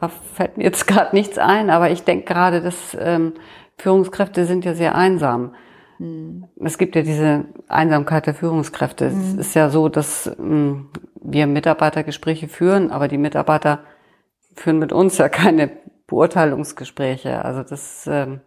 Da 0.00 0.08
fällt 0.08 0.56
mir 0.56 0.64
jetzt 0.64 0.86
gerade 0.88 1.14
nichts 1.14 1.38
ein, 1.38 1.70
aber 1.70 1.90
ich 1.90 2.02
denke 2.02 2.24
gerade, 2.24 2.60
dass 2.60 2.96
ähm, 2.98 3.34
Führungskräfte 3.78 4.44
sind 4.44 4.64
ja 4.64 4.74
sehr 4.74 4.94
einsam. 4.94 5.54
Mhm. 5.98 6.46
Es 6.62 6.78
gibt 6.78 6.96
ja 6.96 7.02
diese 7.02 7.44
Einsamkeit 7.68 8.26
der 8.26 8.34
Führungskräfte. 8.34 9.10
Mhm. 9.10 9.20
Es 9.20 9.34
ist 9.46 9.54
ja 9.54 9.70
so, 9.70 9.88
dass 9.88 10.30
ähm, 10.38 10.88
wir 11.22 11.46
Mitarbeitergespräche 11.46 12.48
führen, 12.48 12.90
aber 12.90 13.06
die 13.06 13.18
Mitarbeiter 13.18 13.80
führen 14.56 14.78
mit 14.78 14.92
uns 14.92 15.16
ja 15.18 15.28
keine 15.28 15.70
Beurteilungsgespräche. 16.10 17.44
Also 17.44 17.62
das 17.62 18.06
ähm, 18.10 18.40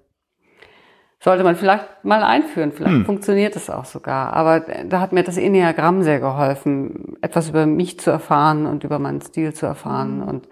sollte 1.20 1.46
man 1.46 1.56
vielleicht 1.56 2.04
mal 2.04 2.22
einführen. 2.22 2.74
Vielleicht 2.74 2.98
hm. 2.98 3.06
funktioniert 3.06 3.56
es 3.56 3.70
auch 3.70 3.86
sogar. 3.86 4.34
Aber 4.34 4.60
da 4.60 5.00
hat 5.00 5.14
mir 5.14 5.24
das 5.24 5.38
Enneagramm 5.38 6.04
sehr 6.04 6.20
geholfen, 6.20 7.16
etwas 7.22 7.50
über 7.50 7.66
mich 7.66 8.00
zu 8.00 8.12
erfahren 8.12 8.66
und 8.66 8.84
über 8.84 9.00
meinen 9.00 9.22
Stil 9.22 9.54
zu 9.54 9.66
erfahren 9.66 10.22
hm. 10.22 10.28
und 10.28 10.50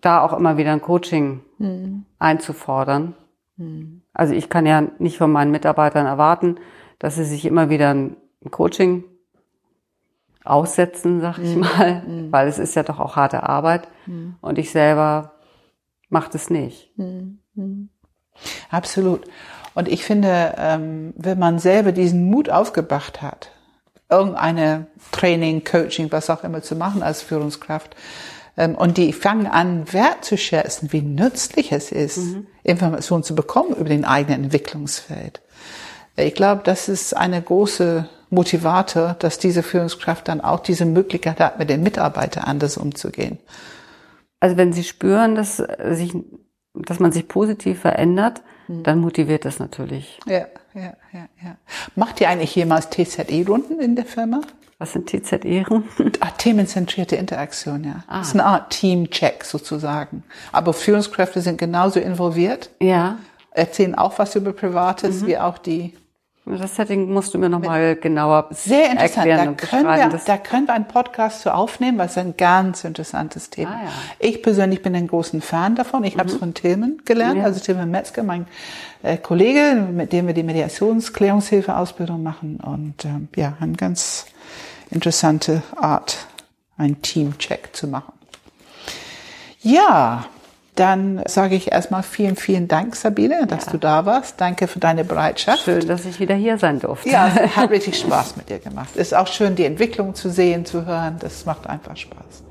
da 0.00 0.20
auch 0.20 0.32
immer 0.32 0.56
wieder 0.56 0.72
ein 0.72 0.82
Coaching 0.82 1.42
hm. 1.58 2.04
einzufordern. 2.18 3.14
Hm. 3.56 4.02
Also 4.12 4.34
ich 4.34 4.50
kann 4.50 4.66
ja 4.66 4.82
nicht 4.98 5.16
von 5.16 5.30
meinen 5.30 5.52
Mitarbeitern 5.52 6.06
erwarten, 6.06 6.56
dass 6.98 7.14
sie 7.14 7.24
sich 7.24 7.44
immer 7.44 7.70
wieder 7.70 7.94
ein 7.94 8.16
Coaching 8.50 9.04
aussetzen, 10.42 11.20
sag 11.20 11.38
ich 11.38 11.54
hm. 11.54 11.60
mal, 11.60 12.02
hm. 12.04 12.32
weil 12.32 12.48
es 12.48 12.58
ist 12.58 12.74
ja 12.74 12.82
doch 12.82 12.98
auch 12.98 13.14
harte 13.14 13.44
Arbeit. 13.44 13.86
Und 14.40 14.58
ich 14.58 14.72
selber 14.72 15.32
macht 16.12 16.34
es 16.34 16.50
nicht. 16.50 16.90
Mhm. 16.96 17.88
Absolut. 18.70 19.24
Und 19.74 19.88
ich 19.88 20.04
finde, 20.04 20.54
ähm, 20.58 21.14
wenn 21.16 21.38
man 21.38 21.58
selber 21.58 21.92
diesen 21.92 22.30
Mut 22.30 22.50
aufgebracht 22.50 23.22
hat, 23.22 23.50
irgendeine 24.10 24.86
Training, 25.10 25.64
Coaching, 25.64 26.12
was 26.12 26.28
auch 26.28 26.44
immer 26.44 26.62
zu 26.62 26.76
machen 26.76 27.02
als 27.02 27.22
Führungskraft, 27.22 27.96
ähm, 28.56 28.74
und 28.74 28.98
die 28.98 29.14
fangen 29.14 29.46
an, 29.46 29.90
wertzuschätzen, 29.92 30.92
wie 30.92 31.00
nützlich 31.00 31.72
es 31.72 31.90
ist, 31.90 32.18
mhm. 32.18 32.46
Informationen 32.62 33.22
zu 33.22 33.34
bekommen 33.34 33.74
über 33.74 33.88
den 33.88 34.04
eigenen 34.04 34.44
Entwicklungsfeld. 34.44 35.40
Ich 36.16 36.34
glaube, 36.34 36.60
das 36.62 36.90
ist 36.90 37.16
eine 37.16 37.40
große 37.40 38.06
Motivator, 38.28 39.16
dass 39.18 39.38
diese 39.38 39.62
Führungskraft 39.62 40.28
dann 40.28 40.42
auch 40.42 40.60
diese 40.60 40.84
Möglichkeit 40.84 41.40
hat, 41.40 41.58
mit 41.58 41.70
den 41.70 41.82
Mitarbeitern 41.82 42.44
anders 42.44 42.76
umzugehen. 42.76 43.38
Also 44.42 44.56
wenn 44.56 44.72
sie 44.72 44.82
spüren, 44.82 45.36
dass 45.36 45.58
sich, 45.58 46.12
dass 46.74 46.98
man 46.98 47.12
sich 47.12 47.28
positiv 47.28 47.78
verändert, 47.78 48.42
mhm. 48.66 48.82
dann 48.82 48.98
motiviert 48.98 49.44
das 49.44 49.60
natürlich. 49.60 50.18
Ja, 50.26 50.46
ja, 50.74 50.94
ja, 51.12 51.28
ja. 51.40 51.56
Macht 51.94 52.20
ihr 52.20 52.28
eigentlich 52.28 52.52
jemals 52.56 52.90
TZE-Runden 52.90 53.78
in 53.78 53.94
der 53.94 54.04
Firma? 54.04 54.40
Was 54.78 54.94
sind 54.94 55.08
TZE-Runden? 55.08 56.10
Ah, 56.18 56.30
themenzentrierte 56.36 57.14
Interaktion, 57.14 57.84
ja. 57.84 58.02
Ah. 58.08 58.18
Das 58.18 58.28
ist 58.28 58.34
eine 58.34 58.44
Art 58.44 58.70
Team-Check 58.70 59.44
sozusagen. 59.44 60.24
Aber 60.50 60.72
Führungskräfte 60.72 61.40
sind 61.40 61.58
genauso 61.58 62.00
involviert. 62.00 62.70
Ja. 62.80 63.18
Erzählen 63.52 63.94
auch 63.94 64.18
was 64.18 64.34
über 64.34 64.52
Privates, 64.52 65.20
mhm. 65.20 65.26
wie 65.28 65.38
auch 65.38 65.58
die 65.58 65.94
das 66.44 66.74
Setting 66.74 67.12
musst 67.12 67.34
du 67.34 67.38
mir 67.38 67.48
nochmal 67.48 67.94
genauer 67.94 68.48
Sehr 68.50 68.90
interessant. 68.90 69.28
erklären 69.28 69.56
da 69.56 69.66
können, 69.66 70.12
wir, 70.12 70.20
da 70.26 70.36
können 70.36 70.66
wir 70.66 70.74
einen 70.74 70.88
Podcast 70.88 71.42
zu 71.42 71.54
aufnehmen, 71.54 71.98
weil 71.98 72.06
es 72.06 72.18
ein 72.18 72.36
ganz 72.36 72.82
interessantes 72.82 73.48
Thema. 73.48 73.70
Ah, 73.70 73.84
ja. 73.84 73.92
Ich 74.18 74.42
persönlich 74.42 74.82
bin 74.82 74.94
ein 74.96 75.06
großer 75.06 75.40
Fan 75.40 75.76
davon. 75.76 76.02
Ich 76.02 76.16
mhm. 76.16 76.20
habe 76.20 76.30
es 76.30 76.36
von 76.36 76.52
Tilman 76.52 76.98
gelernt, 77.04 77.38
ja. 77.38 77.44
also 77.44 77.60
Tilman 77.60 77.92
Metzger, 77.92 78.24
mein 78.24 78.46
äh, 79.04 79.18
Kollege, 79.18 79.86
mit 79.92 80.12
dem 80.12 80.26
wir 80.26 80.34
die 80.34 80.42
Mediationsklärungshilfe-Ausbildung 80.42 82.22
machen. 82.24 82.56
Und 82.56 83.04
ähm, 83.04 83.28
ja, 83.36 83.56
eine 83.60 83.74
ganz 83.74 84.26
interessante 84.90 85.62
Art, 85.76 86.26
einen 86.76 87.00
Team-Check 87.02 87.68
zu 87.72 87.86
machen. 87.86 88.14
Ja, 89.60 90.26
dann 90.74 91.20
sage 91.26 91.54
ich 91.54 91.70
erstmal 91.70 92.02
vielen, 92.02 92.36
vielen 92.36 92.66
Dank, 92.66 92.96
Sabine, 92.96 93.46
dass 93.46 93.66
ja. 93.66 93.72
du 93.72 93.78
da 93.78 94.06
warst. 94.06 94.40
Danke 94.40 94.66
für 94.66 94.78
deine 94.78 95.04
Bereitschaft. 95.04 95.64
Schön, 95.64 95.86
dass 95.86 96.06
ich 96.06 96.18
wieder 96.18 96.34
hier 96.34 96.56
sein 96.56 96.80
durfte. 96.80 97.10
Ja, 97.10 97.28
hat 97.56 97.70
richtig 97.70 97.98
Spaß 97.98 98.36
mit 98.36 98.48
dir 98.48 98.58
gemacht. 98.58 98.96
Ist 98.96 99.14
auch 99.14 99.26
schön, 99.26 99.54
die 99.54 99.64
Entwicklung 99.64 100.14
zu 100.14 100.30
sehen, 100.30 100.64
zu 100.64 100.86
hören. 100.86 101.16
Das 101.20 101.44
macht 101.44 101.66
einfach 101.66 101.96
Spaß. 101.96 102.44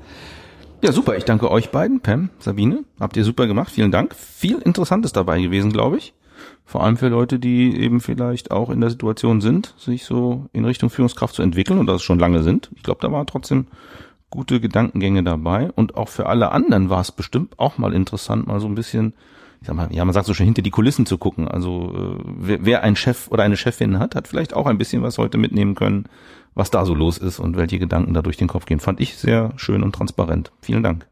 Ja, 0.82 0.92
super. 0.92 1.16
Ich 1.16 1.24
danke 1.24 1.50
euch 1.50 1.70
beiden, 1.70 2.00
Pam, 2.00 2.30
Sabine. 2.38 2.84
Habt 3.00 3.16
ihr 3.16 3.24
super 3.24 3.46
gemacht. 3.48 3.72
Vielen 3.72 3.90
Dank. 3.90 4.14
Viel 4.14 4.58
Interessantes 4.58 5.12
dabei 5.12 5.40
gewesen, 5.40 5.72
glaube 5.72 5.96
ich. 5.98 6.14
Vor 6.64 6.84
allem 6.84 6.96
für 6.96 7.08
Leute, 7.08 7.38
die 7.38 7.76
eben 7.80 8.00
vielleicht 8.00 8.50
auch 8.50 8.70
in 8.70 8.80
der 8.80 8.90
Situation 8.90 9.40
sind, 9.40 9.74
sich 9.78 10.04
so 10.04 10.46
in 10.52 10.64
Richtung 10.64 10.90
Führungskraft 10.90 11.34
zu 11.34 11.42
entwickeln 11.42 11.78
und 11.78 11.86
das 11.86 12.02
schon 12.02 12.18
lange 12.18 12.42
sind. 12.42 12.70
Ich 12.76 12.82
glaube, 12.82 13.00
da 13.00 13.10
war 13.10 13.26
trotzdem 13.26 13.66
gute 14.32 14.60
Gedankengänge 14.60 15.22
dabei. 15.22 15.70
Und 15.70 15.96
auch 15.96 16.08
für 16.08 16.26
alle 16.26 16.50
anderen 16.50 16.90
war 16.90 17.00
es 17.00 17.12
bestimmt 17.12 17.58
auch 17.58 17.78
mal 17.78 17.92
interessant, 17.92 18.48
mal 18.48 18.58
so 18.58 18.66
ein 18.66 18.74
bisschen, 18.74 19.14
ich 19.60 19.68
sag 19.68 19.76
mal, 19.76 19.88
ja, 19.92 20.04
man 20.04 20.14
sagt 20.14 20.26
so 20.26 20.34
schon 20.34 20.46
hinter 20.46 20.62
die 20.62 20.70
Kulissen 20.70 21.06
zu 21.06 21.18
gucken. 21.18 21.46
Also 21.46 21.92
äh, 21.94 22.24
wer, 22.24 22.64
wer 22.64 22.82
ein 22.82 22.96
Chef 22.96 23.28
oder 23.30 23.44
eine 23.44 23.56
Chefin 23.56 24.00
hat, 24.00 24.16
hat 24.16 24.26
vielleicht 24.26 24.54
auch 24.54 24.66
ein 24.66 24.78
bisschen 24.78 25.02
was 25.02 25.18
heute 25.18 25.38
mitnehmen 25.38 25.76
können, 25.76 26.06
was 26.54 26.70
da 26.70 26.84
so 26.84 26.94
los 26.94 27.18
ist 27.18 27.38
und 27.38 27.56
welche 27.56 27.78
Gedanken 27.78 28.14
da 28.14 28.22
durch 28.22 28.38
den 28.38 28.48
Kopf 28.48 28.66
gehen. 28.66 28.80
Fand 28.80 29.00
ich 29.00 29.16
sehr 29.16 29.52
schön 29.56 29.82
und 29.82 29.94
transparent. 29.94 30.50
Vielen 30.60 30.82
Dank. 30.82 31.06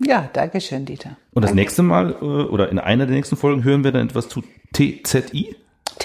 Ja, 0.00 0.28
danke 0.32 0.60
schön, 0.60 0.86
Dieter. 0.86 1.16
Und 1.32 1.42
das 1.42 1.50
danke. 1.50 1.60
nächste 1.60 1.82
Mal 1.82 2.16
äh, 2.20 2.24
oder 2.24 2.70
in 2.70 2.78
einer 2.78 3.06
der 3.06 3.14
nächsten 3.14 3.36
Folgen 3.36 3.62
hören 3.62 3.84
wir 3.84 3.92
dann 3.92 4.08
etwas 4.08 4.28
zu 4.28 4.42
TZI. 4.72 5.56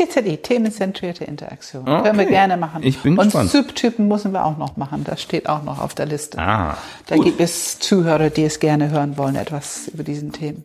TZI, 0.08 0.38
themenzentrierte 0.38 1.26
Interaktion. 1.26 1.88
Okay. 1.88 2.04
Können 2.04 2.20
wir 2.20 2.26
gerne 2.26 2.58
machen. 2.58 2.84
Ich 2.84 3.00
bin 3.00 3.18
Und 3.18 3.26
gespannt. 3.26 3.50
Subtypen 3.52 4.08
müssen 4.08 4.32
wir 4.32 4.46
auch 4.46 4.58
noch 4.58 4.78
machen. 4.78 5.04
Das 5.04 5.22
steht 5.22 5.50
auch 5.50 5.64
noch 5.64 5.80
auf 5.80 5.94
der 5.94 6.06
Liste. 6.06 6.40
Ah, 6.40 6.78
da 7.08 7.16
gut. 7.16 7.26
gibt 7.26 7.42
es 7.42 7.80
Zuhörer, 7.80 8.30
die 8.30 8.44
es 8.44 8.60
gerne 8.60 8.90
hören 8.90 9.18
wollen, 9.18 9.36
etwas 9.36 9.90
über 9.90 10.04
diesen 10.04 10.32
Themen. 10.32 10.64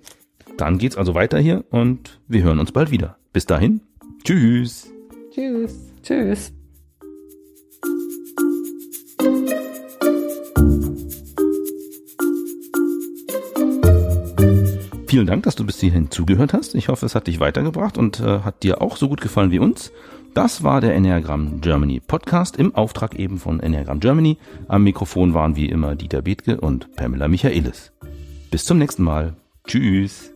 Dann 0.56 0.78
geht's 0.78 0.96
also 0.96 1.14
weiter 1.14 1.38
hier 1.38 1.64
und 1.70 2.20
wir 2.28 2.42
hören 2.42 2.60
uns 2.60 2.70
bald 2.72 2.90
wieder. 2.90 3.16
Bis 3.32 3.46
dahin. 3.46 3.80
Tschüss. 4.24 4.88
Tschüss. 5.34 5.74
Tschüss. 6.02 6.53
Vielen 15.14 15.28
Dank, 15.28 15.44
dass 15.44 15.54
du 15.54 15.64
bis 15.64 15.78
hierhin 15.78 16.10
zugehört 16.10 16.54
hast. 16.54 16.74
Ich 16.74 16.88
hoffe, 16.88 17.06
es 17.06 17.14
hat 17.14 17.28
dich 17.28 17.38
weitergebracht 17.38 17.96
und 17.98 18.18
äh, 18.18 18.40
hat 18.40 18.64
dir 18.64 18.82
auch 18.82 18.96
so 18.96 19.08
gut 19.08 19.20
gefallen 19.20 19.52
wie 19.52 19.60
uns. 19.60 19.92
Das 20.34 20.64
war 20.64 20.80
der 20.80 20.96
Enneagram 20.96 21.60
Germany 21.60 22.00
Podcast 22.04 22.56
im 22.56 22.74
Auftrag 22.74 23.14
eben 23.14 23.38
von 23.38 23.60
Enneagram 23.60 24.00
Germany. 24.00 24.38
Am 24.66 24.82
Mikrofon 24.82 25.32
waren 25.32 25.54
wie 25.54 25.68
immer 25.68 25.94
Dieter 25.94 26.22
Bethke 26.22 26.60
und 26.60 26.96
Pamela 26.96 27.28
Michaelis. 27.28 27.92
Bis 28.50 28.64
zum 28.64 28.78
nächsten 28.78 29.04
Mal. 29.04 29.36
Tschüss. 29.68 30.33